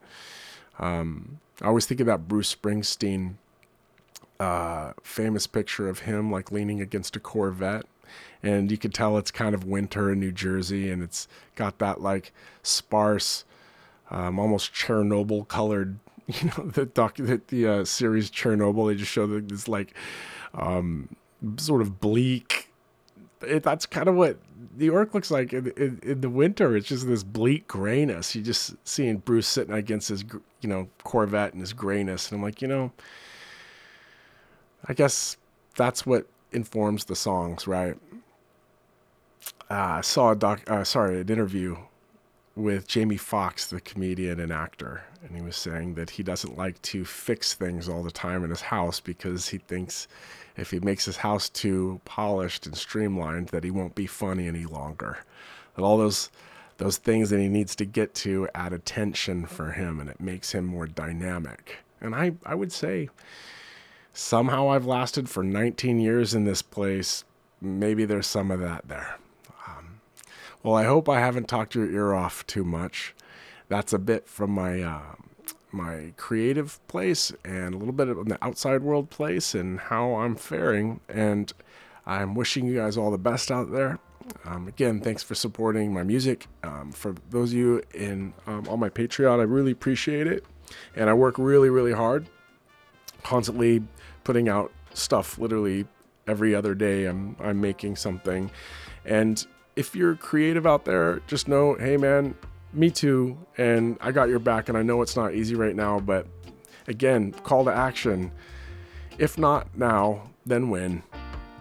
um, 0.80 1.40
I 1.62 1.68
always 1.68 1.86
think 1.86 2.00
of 2.00 2.08
that 2.08 2.28
Bruce 2.28 2.56
Springsteen 2.56 3.36
uh, 4.40 4.94
famous 5.04 5.48
picture 5.48 5.90
of 5.90 6.00
him 6.00 6.32
like 6.32 6.52
leaning 6.52 6.82
against 6.82 7.16
a 7.16 7.20
Corvette. 7.20 7.86
And 8.42 8.72
you 8.72 8.78
could 8.78 8.94
tell 8.94 9.18
it's 9.18 9.32
kind 9.32 9.54
of 9.54 9.66
winter 9.66 10.12
in 10.12 10.20
New 10.20 10.32
Jersey, 10.32 10.90
and 10.90 11.04
it's 11.04 11.28
got 11.56 11.78
that 11.80 12.02
like 12.02 12.32
sparse 12.64 13.44
um, 14.12 14.40
almost 14.40 14.74
Chernobyl 14.74 15.48
colored. 15.48 16.00
You 16.42 16.52
know 16.56 16.70
the 16.70 16.86
doc, 16.86 17.16
the, 17.16 17.42
the 17.48 17.68
uh, 17.68 17.86
series 17.86 18.30
Chernobyl. 18.30 18.88
They 18.88 18.94
just 18.94 19.12
show 19.12 19.26
this 19.26 19.68
like 19.68 19.96
um, 20.54 21.10
sort 21.58 21.82
of 21.82 22.00
bleak. 22.00 22.72
It, 23.42 23.64
that's 23.64 23.88
kind 23.88 24.08
of 24.08 24.14
what 24.14 24.38
New 24.78 24.86
York 24.86 25.16
looks 25.16 25.32
like 25.32 25.54
in, 25.54 25.72
in, 25.72 26.00
in, 26.04 26.22
the 26.22 26.30
winter. 26.30 26.78
It's 26.78 26.88
just 26.88 27.08
this 27.08 27.24
bleak 27.24 27.68
grayness. 27.68 28.36
You 28.36 28.44
just 28.44 28.76
seeing 28.88 29.18
Bruce 29.18 29.48
sitting 29.48 29.74
against 29.74 30.10
his 30.10 30.24
you 30.62 30.70
know 30.70 30.88
Corvette 31.04 31.54
and 31.54 31.62
his 31.62 31.74
grayness, 31.74 32.32
and 32.32 32.38
I'm 32.38 32.44
like, 32.44 32.62
you 32.62 32.68
know, 32.68 32.92
I 34.86 34.94
guess 34.94 35.36
that's 35.76 36.06
what 36.06 36.28
informs 36.52 37.06
the 37.06 37.16
songs, 37.16 37.66
right? 37.66 37.98
Uh, 39.72 39.74
I 39.98 40.02
saw 40.02 40.32
a 40.32 40.36
doc, 40.36 40.62
uh, 40.70 40.84
sorry, 40.84 41.22
an 41.22 41.30
interview 41.30 41.78
with 42.60 42.88
Jamie 42.88 43.18
Foxx, 43.18 43.68
the 43.68 43.80
comedian 43.80 44.40
and 44.40 44.52
actor, 44.52 45.04
and 45.24 45.36
he 45.36 45.42
was 45.42 45.56
saying 45.56 45.94
that 45.94 46.10
he 46.10 46.24
doesn't 46.24 46.58
like 46.58 46.82
to 46.82 47.06
fix 47.06 47.54
things 47.54 47.88
all 47.88 48.04
the 48.04 48.12
time 48.12 48.44
in 48.44 48.50
his 48.50 48.62
house 48.62 49.00
because 49.00 49.48
he 49.48 49.58
thinks 49.58 50.08
if 50.58 50.70
he 50.72 50.80
makes 50.82 51.06
his 51.06 51.18
house 51.18 51.48
too 51.48 52.02
polished 52.04 52.66
and 52.66 52.76
streamlined 52.76 53.48
that 53.48 53.64
he 53.64 53.72
won't 53.72 53.96
be 53.96 54.06
funny 54.06 54.48
any 54.48 54.66
longer. 54.66 55.20
That 55.76 55.84
all 55.84 55.98
those 55.98 56.30
those 56.78 56.98
things 56.98 57.30
that 57.30 57.40
he 57.40 57.50
needs 57.50 57.76
to 57.76 57.86
get 57.86 58.14
to 58.16 58.48
add 58.56 58.72
attention 58.72 59.46
for 59.46 59.72
him 59.72 60.00
and 60.00 60.10
it 60.10 60.22
makes 60.22 60.54
him 60.54 60.66
more 60.66 60.88
dynamic. 60.88 61.78
And 62.00 62.16
I, 62.16 62.34
I 62.46 62.56
would 62.56 62.72
say 62.72 63.10
somehow 64.14 64.70
I've 64.70 64.86
lasted 64.86 65.30
for 65.30 65.44
19 65.44 66.00
years 66.00 66.34
in 66.34 66.46
this 66.46 66.62
place. 66.62 67.26
Maybe 67.60 68.06
there's 68.06 68.28
some 68.28 68.50
of 68.50 68.62
that 68.62 68.88
there. 68.88 69.18
Well, 70.62 70.76
I 70.76 70.84
hope 70.84 71.08
I 71.08 71.20
haven't 71.20 71.48
talked 71.48 71.74
your 71.74 71.90
ear 71.90 72.14
off 72.14 72.46
too 72.46 72.66
much. 72.66 73.16
That's 73.70 73.94
a 73.94 74.00
bit 74.00 74.28
from 74.28 74.52
my 74.52 74.82
uh, 74.82 75.16
my 75.72 76.14
creative 76.18 76.86
place 76.88 77.32
and 77.46 77.74
a 77.74 77.78
little 77.78 77.94
bit 77.94 78.10
of 78.10 78.26
the 78.26 78.38
outside 78.44 78.82
world 78.82 79.10
place 79.10 79.56
and 79.56 79.80
how 79.80 80.16
I'm 80.16 80.36
faring. 80.36 81.00
And 81.08 81.54
I'm 82.06 82.36
wishing 82.36 82.66
you 82.66 82.76
guys 82.76 82.98
all 82.98 83.12
the 83.12 83.18
best 83.18 83.52
out 83.52 83.72
there. 83.72 84.00
Um, 84.44 84.68
again, 84.68 85.00
thanks 85.00 85.24
for 85.24 85.34
supporting 85.34 85.94
my 85.94 86.04
music. 86.04 86.48
Um, 86.64 86.92
for 86.92 87.16
those 87.30 87.52
of 87.52 87.58
you 87.58 87.82
in 87.94 88.34
um, 88.46 88.68
on 88.68 88.80
my 88.80 88.90
Patreon, 88.90 89.40
I 89.40 89.44
really 89.44 89.72
appreciate 89.72 90.28
it. 90.28 90.44
And 90.96 91.10
I 91.10 91.14
work 91.14 91.36
really, 91.38 91.70
really 91.70 91.94
hard, 91.94 92.28
constantly 93.24 93.84
putting 94.24 94.50
out 94.50 94.72
stuff. 94.94 95.38
Literally 95.40 95.88
every 96.28 96.54
other 96.54 96.76
day, 96.76 97.06
I'm 97.06 97.38
I'm 97.40 97.62
making 97.62 97.96
something, 97.96 98.52
and 99.06 99.48
if 99.80 99.96
you're 99.96 100.16
creative 100.18 100.68
out 100.68 100.84
there, 100.84 101.22
just 101.26 101.48
know, 101.48 101.74
hey 101.76 101.96
man, 101.96 102.36
me 102.74 102.92
too. 102.92 103.38
And 103.58 103.98
I 104.02 104.12
got 104.12 104.28
your 104.28 104.40
back. 104.40 104.68
And 104.68 104.78
I 104.78 104.82
know 104.82 105.02
it's 105.02 105.16
not 105.16 105.34
easy 105.34 105.56
right 105.56 105.74
now, 105.74 106.02
but 106.02 106.28
again, 106.88 107.32
call 107.32 107.64
to 107.64 107.72
action. 107.72 108.30
If 109.18 109.38
not 109.38 109.78
now, 109.78 110.30
then 110.46 110.70
when? 110.70 111.02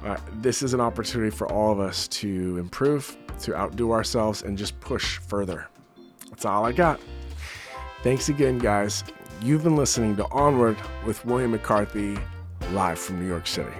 Uh, 0.04 0.16
this 0.34 0.62
is 0.64 0.74
an 0.74 0.80
opportunity 0.80 1.30
for 1.30 1.48
all 1.50 1.70
of 1.70 1.78
us 1.78 2.08
to 2.08 2.58
improve, 2.58 3.16
to 3.42 3.56
outdo 3.56 3.92
ourselves, 3.92 4.42
and 4.42 4.58
just 4.58 4.78
push 4.80 5.18
further. 5.18 5.68
That's 6.28 6.44
all 6.44 6.66
I 6.66 6.72
got. 6.72 7.00
Thanks 8.02 8.28
again, 8.28 8.58
guys. 8.58 9.04
You've 9.42 9.62
been 9.62 9.76
listening 9.76 10.16
to 10.16 10.26
Onward 10.32 10.76
with 11.06 11.24
William 11.24 11.52
McCarthy, 11.52 12.18
live 12.72 12.98
from 12.98 13.20
New 13.20 13.28
York 13.28 13.46
City. 13.46 13.74